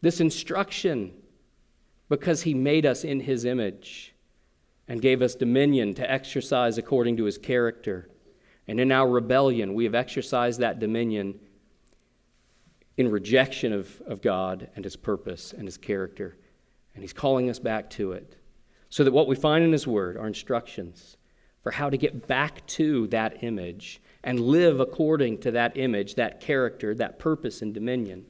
this 0.00 0.20
instruction 0.20 1.12
because 2.08 2.42
he 2.42 2.54
made 2.54 2.86
us 2.86 3.04
in 3.04 3.20
his 3.20 3.44
image 3.44 4.14
and 4.86 5.00
gave 5.00 5.22
us 5.22 5.34
dominion 5.34 5.94
to 5.94 6.10
exercise 6.10 6.78
according 6.78 7.16
to 7.16 7.24
his 7.24 7.38
character. 7.38 8.08
And 8.68 8.78
in 8.78 8.92
our 8.92 9.08
rebellion, 9.08 9.74
we 9.74 9.84
have 9.84 9.94
exercised 9.94 10.60
that 10.60 10.78
dominion 10.78 11.40
in 12.96 13.10
rejection 13.10 13.72
of, 13.72 14.00
of 14.06 14.22
God 14.22 14.68
and 14.76 14.84
his 14.84 14.96
purpose 14.96 15.52
and 15.52 15.66
his 15.66 15.76
character. 15.76 16.36
And 16.94 17.02
he's 17.02 17.12
calling 17.12 17.50
us 17.50 17.58
back 17.58 17.90
to 17.90 18.12
it. 18.12 18.36
So 18.88 19.02
that 19.02 19.12
what 19.12 19.26
we 19.26 19.34
find 19.34 19.64
in 19.64 19.72
his 19.72 19.86
word 19.86 20.16
are 20.16 20.26
instructions 20.26 21.16
for 21.62 21.72
how 21.72 21.90
to 21.90 21.96
get 21.96 22.28
back 22.28 22.64
to 22.66 23.06
that 23.08 23.42
image 23.42 24.00
and 24.22 24.38
live 24.38 24.80
according 24.80 25.38
to 25.38 25.50
that 25.52 25.76
image, 25.76 26.14
that 26.14 26.40
character, 26.40 26.94
that 26.94 27.18
purpose 27.18 27.62
and 27.62 27.74
dominion. 27.74 28.26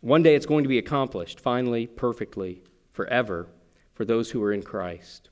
One 0.00 0.22
day 0.22 0.34
it's 0.34 0.46
going 0.46 0.64
to 0.64 0.68
be 0.68 0.78
accomplished, 0.78 1.40
finally, 1.40 1.86
perfectly, 1.86 2.62
forever, 2.92 3.48
for 3.94 4.04
those 4.04 4.30
who 4.30 4.42
are 4.42 4.52
in 4.52 4.62
Christ. 4.62 5.30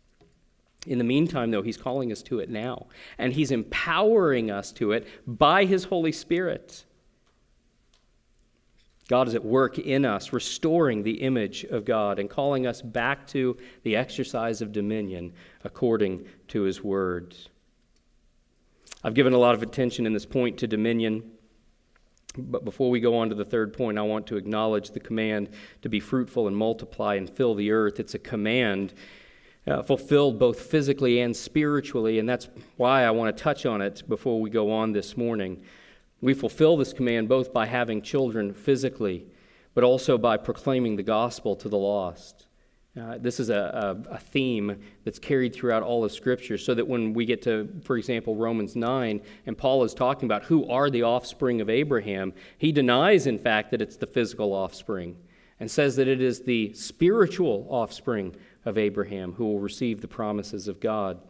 In 0.87 0.99
the 0.99 1.05
meantime, 1.05 1.51
though, 1.51 1.63
He's 1.63 1.77
calling 1.77 2.11
us 2.13 2.23
to 2.25 2.41
it 2.41 2.51
now, 2.51 2.87
and 3.19 3.33
He's 3.33 3.51
empowering 3.51 4.51
us 4.51 4.73
to 4.73 4.93
it 4.93 5.07
by 5.27 5.65
His 5.65 5.85
Holy 5.85 6.13
Spirit. 6.13 6.85
God 9.09 9.29
is 9.29 9.35
at 9.35 9.45
work 9.45 9.79
in 9.79 10.05
us, 10.05 10.33
restoring 10.33 11.03
the 11.03 11.23
image 11.23 11.65
of 11.65 11.85
God 11.85 12.19
and 12.19 12.29
calling 12.29 12.67
us 12.67 12.83
back 12.83 13.27
to 13.29 13.57
the 13.85 13.95
exercise 13.95 14.61
of 14.61 14.73
dominion 14.73 15.33
according 15.63 16.27
to 16.49 16.63
His 16.63 16.83
words. 16.83 17.49
I've 19.05 19.15
given 19.15 19.33
a 19.33 19.39
lot 19.39 19.55
of 19.55 19.63
attention 19.63 20.07
in 20.07 20.13
this 20.13 20.27
point 20.27 20.59
to 20.59 20.67
dominion. 20.67 21.31
But 22.37 22.65
before 22.65 22.91
we 22.91 23.01
go 23.01 23.17
on 23.17 23.29
to 23.29 23.35
the 23.35 23.45
third 23.45 23.73
point, 23.73 23.99
I 23.99 24.03
want 24.03 24.27
to 24.27 24.37
acknowledge 24.37 24.91
the 24.91 25.01
command 25.01 25.51
to 25.83 25.89
be 25.89 26.01
fruitful 26.01 26.49
and 26.49 26.57
multiply 26.57 27.15
and 27.15 27.31
fill 27.31 27.55
the 27.55 27.71
earth. 27.71 28.01
It's 28.01 28.15
a 28.15 28.19
command 28.19 28.93
uh, 29.67 29.83
fulfilled 29.83 30.39
both 30.39 30.61
physically 30.61 31.21
and 31.21 31.35
spiritually, 31.35 32.19
and 32.19 32.29
that's 32.29 32.49
why 32.77 33.05
I 33.05 33.11
want 33.11 33.35
to 33.35 33.43
touch 33.43 33.65
on 33.65 33.81
it 33.81 34.03
before 34.09 34.41
we 34.41 34.51
go 34.51 34.71
on 34.71 34.93
this 34.93 35.17
morning. 35.17 35.63
We 36.21 36.35
fulfill 36.35 36.77
this 36.77 36.93
command 36.93 37.29
both 37.29 37.53
by 37.53 37.67
having 37.67 38.03
children 38.03 38.53
physically, 38.53 39.27
but 39.75 39.85
also 39.85 40.17
by 40.17 40.37
proclaiming 40.37 40.97
the 40.97 41.03
gospel 41.03 41.57
to 41.57 41.69
the 41.69 41.79
lost. 41.79 42.47
Uh, 42.99 43.19
this 43.19 43.39
is 43.39 43.51
a, 43.51 44.05
a, 44.09 44.15
a, 44.15 44.19
theme 44.19 44.81
that's 45.05 45.19
carried 45.19 45.55
throughout 45.55 45.83
all 45.83 46.03
of 46.03 46.11
Scripture, 46.11 46.57
so 46.57 46.73
that 46.73 46.89
when 46.89 47.13
we 47.13 47.27
get 47.27 47.43
to, 47.43 47.69
for 47.85 47.99
example, 47.99 48.35
Romans 48.35 48.75
9, 48.75 49.21
and 49.45 49.59
Paul 49.59 49.85
is 49.85 49.93
talking 49.93 50.27
about 50.27 50.45
who 50.45 50.67
are 50.71 50.89
the 50.89 51.03
offspring 51.03 51.61
of 51.61 51.69
Abraham, 51.69 52.33
he 52.57 52.73
denies, 52.73 53.27
in 53.27 53.39
fact, 53.39 53.71
that 53.73 53.83
it's 53.83 53.99
the 53.99 54.07
physical 54.07 54.55
offspring 54.55 55.15
and 55.61 55.71
says 55.71 55.97
that 55.97 56.09
it 56.09 56.23
is 56.23 56.43
the 56.43 56.73
spiritual 56.73 57.67
offspring 57.69 58.35
of 58.65 58.79
Abraham 58.79 59.33
who 59.33 59.45
will 59.45 59.61
receive 59.61 60.01
the 60.01 60.09
promises 60.09 60.67
of 60.67 60.81
God. 60.81 61.21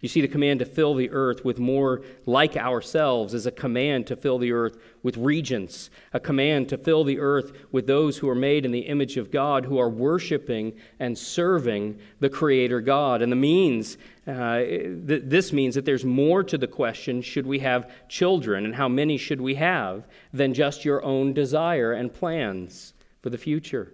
You 0.00 0.08
see, 0.08 0.20
the 0.20 0.28
command 0.28 0.60
to 0.60 0.64
fill 0.64 0.94
the 0.94 1.10
earth 1.10 1.44
with 1.44 1.58
more 1.58 2.02
like 2.24 2.56
ourselves 2.56 3.34
is 3.34 3.46
a 3.46 3.50
command 3.50 4.06
to 4.06 4.16
fill 4.16 4.38
the 4.38 4.52
earth 4.52 4.78
with 5.02 5.16
regents, 5.16 5.90
a 6.12 6.20
command 6.20 6.68
to 6.68 6.78
fill 6.78 7.02
the 7.02 7.18
earth 7.18 7.52
with 7.72 7.88
those 7.88 8.18
who 8.18 8.28
are 8.28 8.34
made 8.36 8.64
in 8.64 8.70
the 8.70 8.86
image 8.86 9.16
of 9.16 9.32
God, 9.32 9.64
who 9.64 9.76
are 9.76 9.90
worshiping 9.90 10.74
and 11.00 11.18
serving 11.18 11.98
the 12.20 12.30
Creator 12.30 12.80
God. 12.82 13.22
And 13.22 13.32
the 13.32 13.36
means, 13.36 13.98
uh, 14.24 14.58
th- 14.58 15.22
this 15.24 15.52
means 15.52 15.74
that 15.74 15.84
there's 15.84 16.04
more 16.04 16.44
to 16.44 16.56
the 16.56 16.68
question 16.68 17.20
should 17.20 17.46
we 17.46 17.58
have 17.58 17.90
children 18.08 18.64
and 18.64 18.76
how 18.76 18.86
many 18.88 19.18
should 19.18 19.40
we 19.40 19.56
have 19.56 20.06
than 20.32 20.54
just 20.54 20.84
your 20.84 21.02
own 21.02 21.32
desire 21.32 21.92
and 21.92 22.14
plans 22.14 22.94
for 23.20 23.30
the 23.30 23.38
future. 23.38 23.92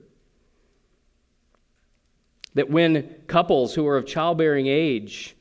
That 2.52 2.68
when 2.68 3.22
couples 3.26 3.74
who 3.74 3.86
are 3.86 3.96
of 3.96 4.06
childbearing 4.06 4.66
age, 4.66 5.34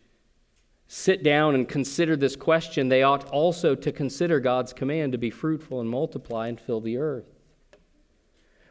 sit 0.96 1.24
down 1.24 1.56
and 1.56 1.68
consider 1.68 2.16
this 2.16 2.36
question, 2.36 2.88
they 2.88 3.02
ought 3.02 3.28
also 3.30 3.74
to 3.74 3.91
consider 3.91 4.39
God's 4.39 4.74
command 4.74 5.12
to 5.12 5.18
be 5.18 5.32
fruitful 5.32 5.82
and 5.82 5.89
multiply 5.89 6.48
and 6.48 6.62
fill 6.62 6.82
the 6.82 6.98
earth. 6.98 7.26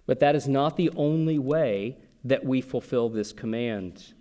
But 0.07 0.21
that 0.21 0.37
is 0.37 0.47
not 0.47 0.77
the 0.77 0.91
only 0.95 1.37
way 1.37 1.97
that 2.23 2.45
we 2.45 2.61
fulfill 2.61 3.09
this 3.09 3.33
command. 3.33 4.15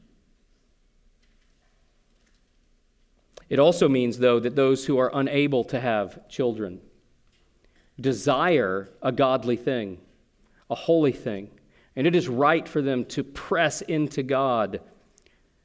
It 3.50 3.60
also 3.60 3.88
means, 3.88 4.18
though, 4.18 4.40
that 4.40 4.56
those 4.56 4.88
who 4.88 4.98
are 4.98 5.12
unable 5.14 5.64
to 5.66 5.80
have 5.80 6.28
children 6.28 6.82
desire 8.00 8.90
a 9.04 9.12
godly 9.12 9.58
thing, 9.58 10.00
a 10.72 10.76
holy 10.76 11.12
thing, 11.12 11.52
and 11.96 12.08
it 12.08 12.16
is 12.16 12.28
right 12.28 12.68
for 12.68 12.82
them 12.82 13.06
to 13.06 13.24
press 13.24 13.82
into 13.82 14.24
God, 14.24 14.82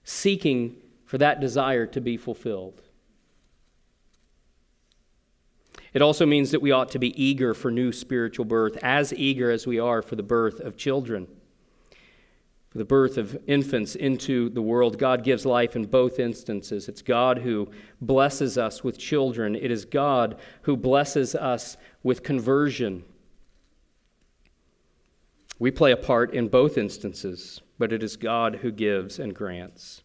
seeking 0.05 0.77
for 1.07 1.19
that 1.19 1.41
desire 1.41 1.87
to 1.87 2.01
be 2.01 2.17
fulfilled. 2.17 2.83
It 5.95 6.03
also 6.03 6.27
means 6.27 6.51
that 6.51 6.61
we 6.61 6.73
ought 6.73 6.91
to 6.91 6.99
be 6.99 7.23
eager 7.23 7.55
for 7.55 7.71
new 7.71 7.91
spiritual 7.91 8.45
birth, 8.45 8.77
as 8.83 9.15
eager 9.15 9.51
as 9.51 9.67
we 9.67 9.79
are 9.79 10.03
for 10.03 10.17
the 10.17 10.23
birth 10.23 10.61
of 10.61 10.77
children. 10.77 11.27
For 12.69 12.77
the 12.77 12.85
birth 12.85 13.17
of 13.17 13.39
infants 13.47 13.95
into 13.95 14.51
the 14.51 14.61
world, 14.61 14.99
God 14.99 15.25
gives 15.25 15.47
life 15.47 15.75
in 15.75 15.87
both 15.87 16.19
instances. 16.19 16.89
It's 16.89 17.01
God 17.01 17.39
who 17.39 17.71
blesses 18.01 18.59
us 18.59 18.85
with 18.85 18.99
children, 18.99 19.57
it 19.57 19.71
is 19.71 19.87
God 19.87 20.37
who 20.63 20.77
blesses 20.77 21.35
us 21.35 21.79
with 22.03 22.23
conversion. 22.23 23.03
We 25.59 25.71
play 25.71 25.93
a 25.93 25.97
part 25.97 26.35
in 26.35 26.49
both 26.49 26.77
instances, 26.77 27.63
but 27.79 27.91
it 27.91 28.03
is 28.03 28.17
God 28.17 28.57
who 28.57 28.71
gives 28.71 29.19
and 29.19 29.35
grants. 29.35 30.03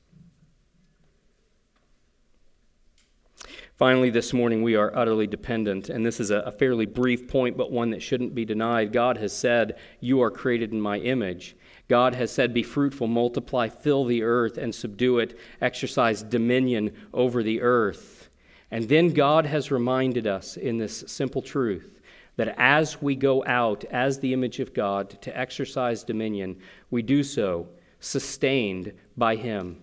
Finally, 3.82 4.12
this 4.12 4.32
morning, 4.32 4.62
we 4.62 4.76
are 4.76 4.96
utterly 4.96 5.26
dependent, 5.26 5.90
and 5.90 6.06
this 6.06 6.20
is 6.20 6.30
a, 6.30 6.52
fairly 6.52 6.86
brief 6.86 7.28
point, 7.28 7.58
but 7.58 7.72
one 7.72 7.90
that 7.90 8.00
shouldn't 8.00 8.36
be 8.36 8.46
denied. 8.46 8.94
God 8.94 9.18
has 9.18 9.36
said, 9.36 9.76
You 10.00 10.22
are 10.22 10.30
created 10.30 10.72
in 10.72 10.80
my 10.80 11.00
image. 11.00 11.56
God 11.88 12.14
has 12.14 12.30
said, 12.30 12.54
Be 12.54 12.62
fruitful, 12.62 13.08
multiply, 13.08 13.70
fill 13.70 14.06
the 14.06 14.22
earth, 14.22 14.60
and 14.60 14.76
subdue 14.76 15.18
it, 15.18 15.36
exercise 15.62 16.22
dominion 16.22 16.94
over 17.12 17.42
the 17.42 17.60
earth. 17.64 18.30
And 18.70 18.88
then 18.88 19.14
God 19.14 19.48
has 19.48 19.72
reminded 19.72 20.28
us 20.28 20.58
in 20.58 20.78
this 20.78 21.04
simple 21.08 21.42
truth 21.42 22.02
that 22.36 22.54
as 22.60 23.02
we 23.02 23.16
go 23.16 23.44
out 23.46 23.84
as 23.86 24.20
the 24.20 24.32
image 24.32 24.60
of 24.60 24.76
God 24.76 25.10
to 25.24 25.36
exercise 25.36 26.04
dominion, 26.04 26.60
we 26.92 27.02
do 27.02 27.24
so 27.24 27.68
sustained 28.00 28.94
by 29.18 29.38
Him. 29.38 29.82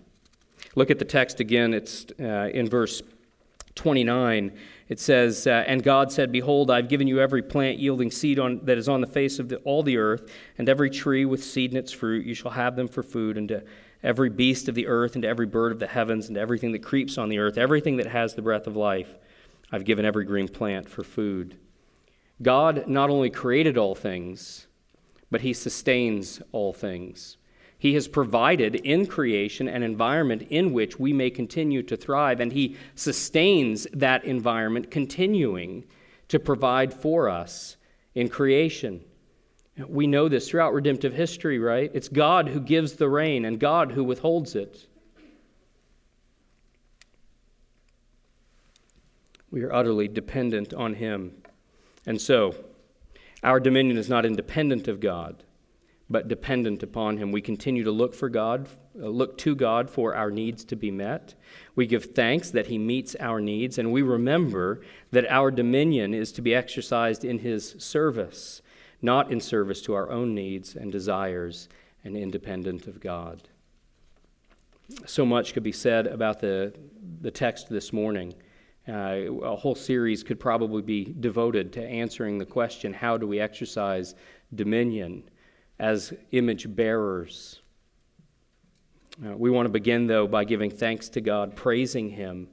Look 0.75 0.89
at 0.89 0.99
the 0.99 1.05
text 1.05 1.41
again. 1.41 1.73
It's 1.73 2.05
uh, 2.17 2.49
in 2.53 2.69
verse 2.69 3.01
29, 3.79 4.51
it 4.89 4.99
says, 4.99 5.47
uh, 5.47 5.63
And 5.65 5.81
God 5.81 6.11
said, 6.11 6.33
Behold, 6.33 6.69
I've 6.69 6.89
given 6.89 7.07
you 7.07 7.21
every 7.21 7.41
plant 7.41 7.79
yielding 7.79 8.11
seed 8.11 8.37
on, 8.37 8.59
that 8.65 8.77
is 8.77 8.89
on 8.89 8.99
the 8.99 9.07
face 9.07 9.39
of 9.39 9.47
the, 9.47 9.55
all 9.59 9.83
the 9.83 9.97
earth, 9.97 10.29
and 10.57 10.67
every 10.67 10.89
tree 10.89 11.23
with 11.23 11.41
seed 11.41 11.71
in 11.71 11.77
its 11.77 11.93
fruit. 11.93 12.25
You 12.25 12.33
shall 12.33 12.51
have 12.51 12.75
them 12.75 12.89
for 12.89 13.01
food, 13.01 13.37
and 13.37 13.47
to 13.47 13.63
every 14.03 14.29
beast 14.29 14.67
of 14.67 14.75
the 14.75 14.85
earth, 14.87 15.15
and 15.15 15.21
to 15.21 15.29
every 15.29 15.45
bird 15.45 15.71
of 15.71 15.79
the 15.79 15.87
heavens, 15.87 16.27
and 16.27 16.35
to 16.35 16.41
everything 16.41 16.73
that 16.73 16.83
creeps 16.83 17.17
on 17.17 17.29
the 17.29 17.39
earth, 17.39 17.57
everything 17.57 17.95
that 17.97 18.07
has 18.07 18.35
the 18.35 18.41
breath 18.41 18.67
of 18.67 18.75
life. 18.75 19.15
I've 19.71 19.85
given 19.85 20.03
every 20.03 20.25
green 20.25 20.49
plant 20.49 20.89
for 20.89 21.03
food. 21.03 21.55
God 22.41 22.85
not 22.87 23.09
only 23.09 23.29
created 23.29 23.77
all 23.77 23.95
things, 23.95 24.67
but 25.31 25.41
He 25.41 25.53
sustains 25.53 26.41
all 26.51 26.73
things. 26.73 27.37
He 27.79 27.93
has 27.93 28.09
provided 28.09 28.75
in 28.75 29.07
creation 29.07 29.69
an 29.69 29.83
environment 29.83 30.45
in 30.49 30.73
which 30.73 30.99
we 30.99 31.13
may 31.13 31.29
continue 31.29 31.81
to 31.83 31.95
thrive, 31.95 32.41
and 32.41 32.51
He 32.51 32.75
sustains 32.93 33.87
that 33.93 34.25
environment, 34.25 34.91
continuing 34.91 35.85
to 36.27 36.39
provide 36.39 36.93
for 36.93 37.29
us 37.29 37.77
in 38.13 38.27
creation. 38.27 39.01
We 39.87 40.07
know 40.07 40.27
this 40.27 40.49
throughout 40.49 40.73
redemptive 40.73 41.13
history, 41.13 41.57
right? 41.57 41.89
It's 41.93 42.09
God 42.09 42.49
who 42.49 42.59
gives 42.59 42.93
the 42.93 43.07
rain 43.07 43.45
and 43.45 43.57
God 43.57 43.93
who 43.93 44.03
withholds 44.03 44.55
it. 44.55 44.85
We 49.51 49.63
are 49.63 49.73
utterly 49.73 50.09
dependent 50.09 50.73
on 50.73 50.95
Him. 50.95 51.31
And 52.05 52.19
so, 52.19 52.55
our 53.41 53.61
dominion 53.61 53.97
is 53.97 54.09
not 54.09 54.25
independent 54.25 54.89
of 54.89 54.99
God 54.99 55.45
but 56.09 56.27
dependent 56.27 56.81
upon 56.81 57.17
him. 57.17 57.31
We 57.31 57.41
continue 57.41 57.83
to 57.83 57.91
look 57.91 58.15
for 58.15 58.29
God, 58.29 58.67
uh, 58.99 59.07
look 59.07 59.37
to 59.39 59.55
God 59.55 59.89
for 59.89 60.15
our 60.15 60.31
needs 60.31 60.63
to 60.65 60.75
be 60.75 60.89
met. 60.89 61.35
We 61.75 61.85
give 61.85 62.15
thanks 62.15 62.49
that 62.51 62.67
he 62.67 62.77
meets 62.77 63.15
our 63.19 63.39
needs, 63.39 63.77
and 63.77 63.91
we 63.91 64.01
remember 64.01 64.81
that 65.11 65.29
our 65.29 65.51
dominion 65.51 66.13
is 66.13 66.31
to 66.33 66.41
be 66.41 66.55
exercised 66.55 67.23
in 67.23 67.39
his 67.39 67.75
service, 67.77 68.61
not 69.01 69.31
in 69.31 69.39
service 69.39 69.81
to 69.83 69.93
our 69.93 70.09
own 70.09 70.33
needs 70.33 70.75
and 70.75 70.91
desires 70.91 71.69
and 72.03 72.17
independent 72.17 72.87
of 72.87 72.99
God. 72.99 73.47
So 75.05 75.25
much 75.25 75.53
could 75.53 75.63
be 75.63 75.71
said 75.71 76.07
about 76.07 76.39
the, 76.39 76.73
the 77.21 77.29
text 77.29 77.69
this 77.69 77.93
morning. 77.93 78.33
Uh, 78.87 79.31
a 79.43 79.55
whole 79.55 79.75
series 79.75 80.23
could 80.23 80.39
probably 80.39 80.81
be 80.81 81.05
devoted 81.19 81.71
to 81.73 81.85
answering 81.85 82.39
the 82.39 82.45
question 82.45 82.91
how 82.91 83.17
do 83.17 83.27
we 83.27 83.39
exercise 83.39 84.15
dominion? 84.55 85.29
As 85.79 86.13
image 86.31 86.73
bearers. 86.75 87.61
Uh, 89.25 89.35
we 89.35 89.49
want 89.49 89.65
to 89.65 89.71
begin, 89.71 90.07
though, 90.07 90.27
by 90.27 90.43
giving 90.43 90.71
thanks 90.71 91.09
to 91.09 91.21
God, 91.21 91.55
praising 91.55 92.09
Him 92.09 92.47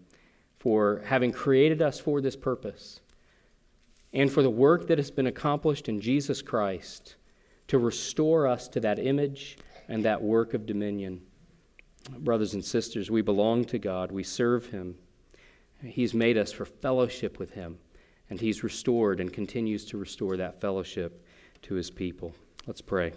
for 0.58 1.02
having 1.04 1.30
created 1.30 1.80
us 1.80 2.00
for 2.00 2.20
this 2.20 2.34
purpose 2.34 3.00
and 4.12 4.32
for 4.32 4.42
the 4.42 4.50
work 4.50 4.88
that 4.88 4.98
has 4.98 5.10
been 5.10 5.26
accomplished 5.26 5.88
in 5.88 6.00
Jesus 6.00 6.42
Christ 6.42 7.16
to 7.68 7.78
restore 7.78 8.46
us 8.46 8.66
to 8.68 8.80
that 8.80 8.98
image 8.98 9.58
and 9.88 10.04
that 10.04 10.22
work 10.22 10.54
of 10.54 10.66
dominion. 10.66 11.20
Brothers 12.18 12.54
and 12.54 12.64
sisters, 12.64 13.10
we 13.10 13.22
belong 13.22 13.64
to 13.66 13.78
God, 13.78 14.10
we 14.10 14.22
serve 14.22 14.66
Him. 14.66 14.96
He's 15.84 16.14
made 16.14 16.38
us 16.38 16.52
for 16.52 16.64
fellowship 16.64 17.38
with 17.38 17.52
Him, 17.52 17.78
and 18.30 18.40
He's 18.40 18.64
restored 18.64 19.20
and 19.20 19.32
continues 19.32 19.84
to 19.86 19.98
restore 19.98 20.36
that 20.36 20.60
fellowship 20.60 21.24
to 21.62 21.74
His 21.74 21.90
people. 21.90 22.34
Let's 22.66 22.80
pray. 22.80 23.12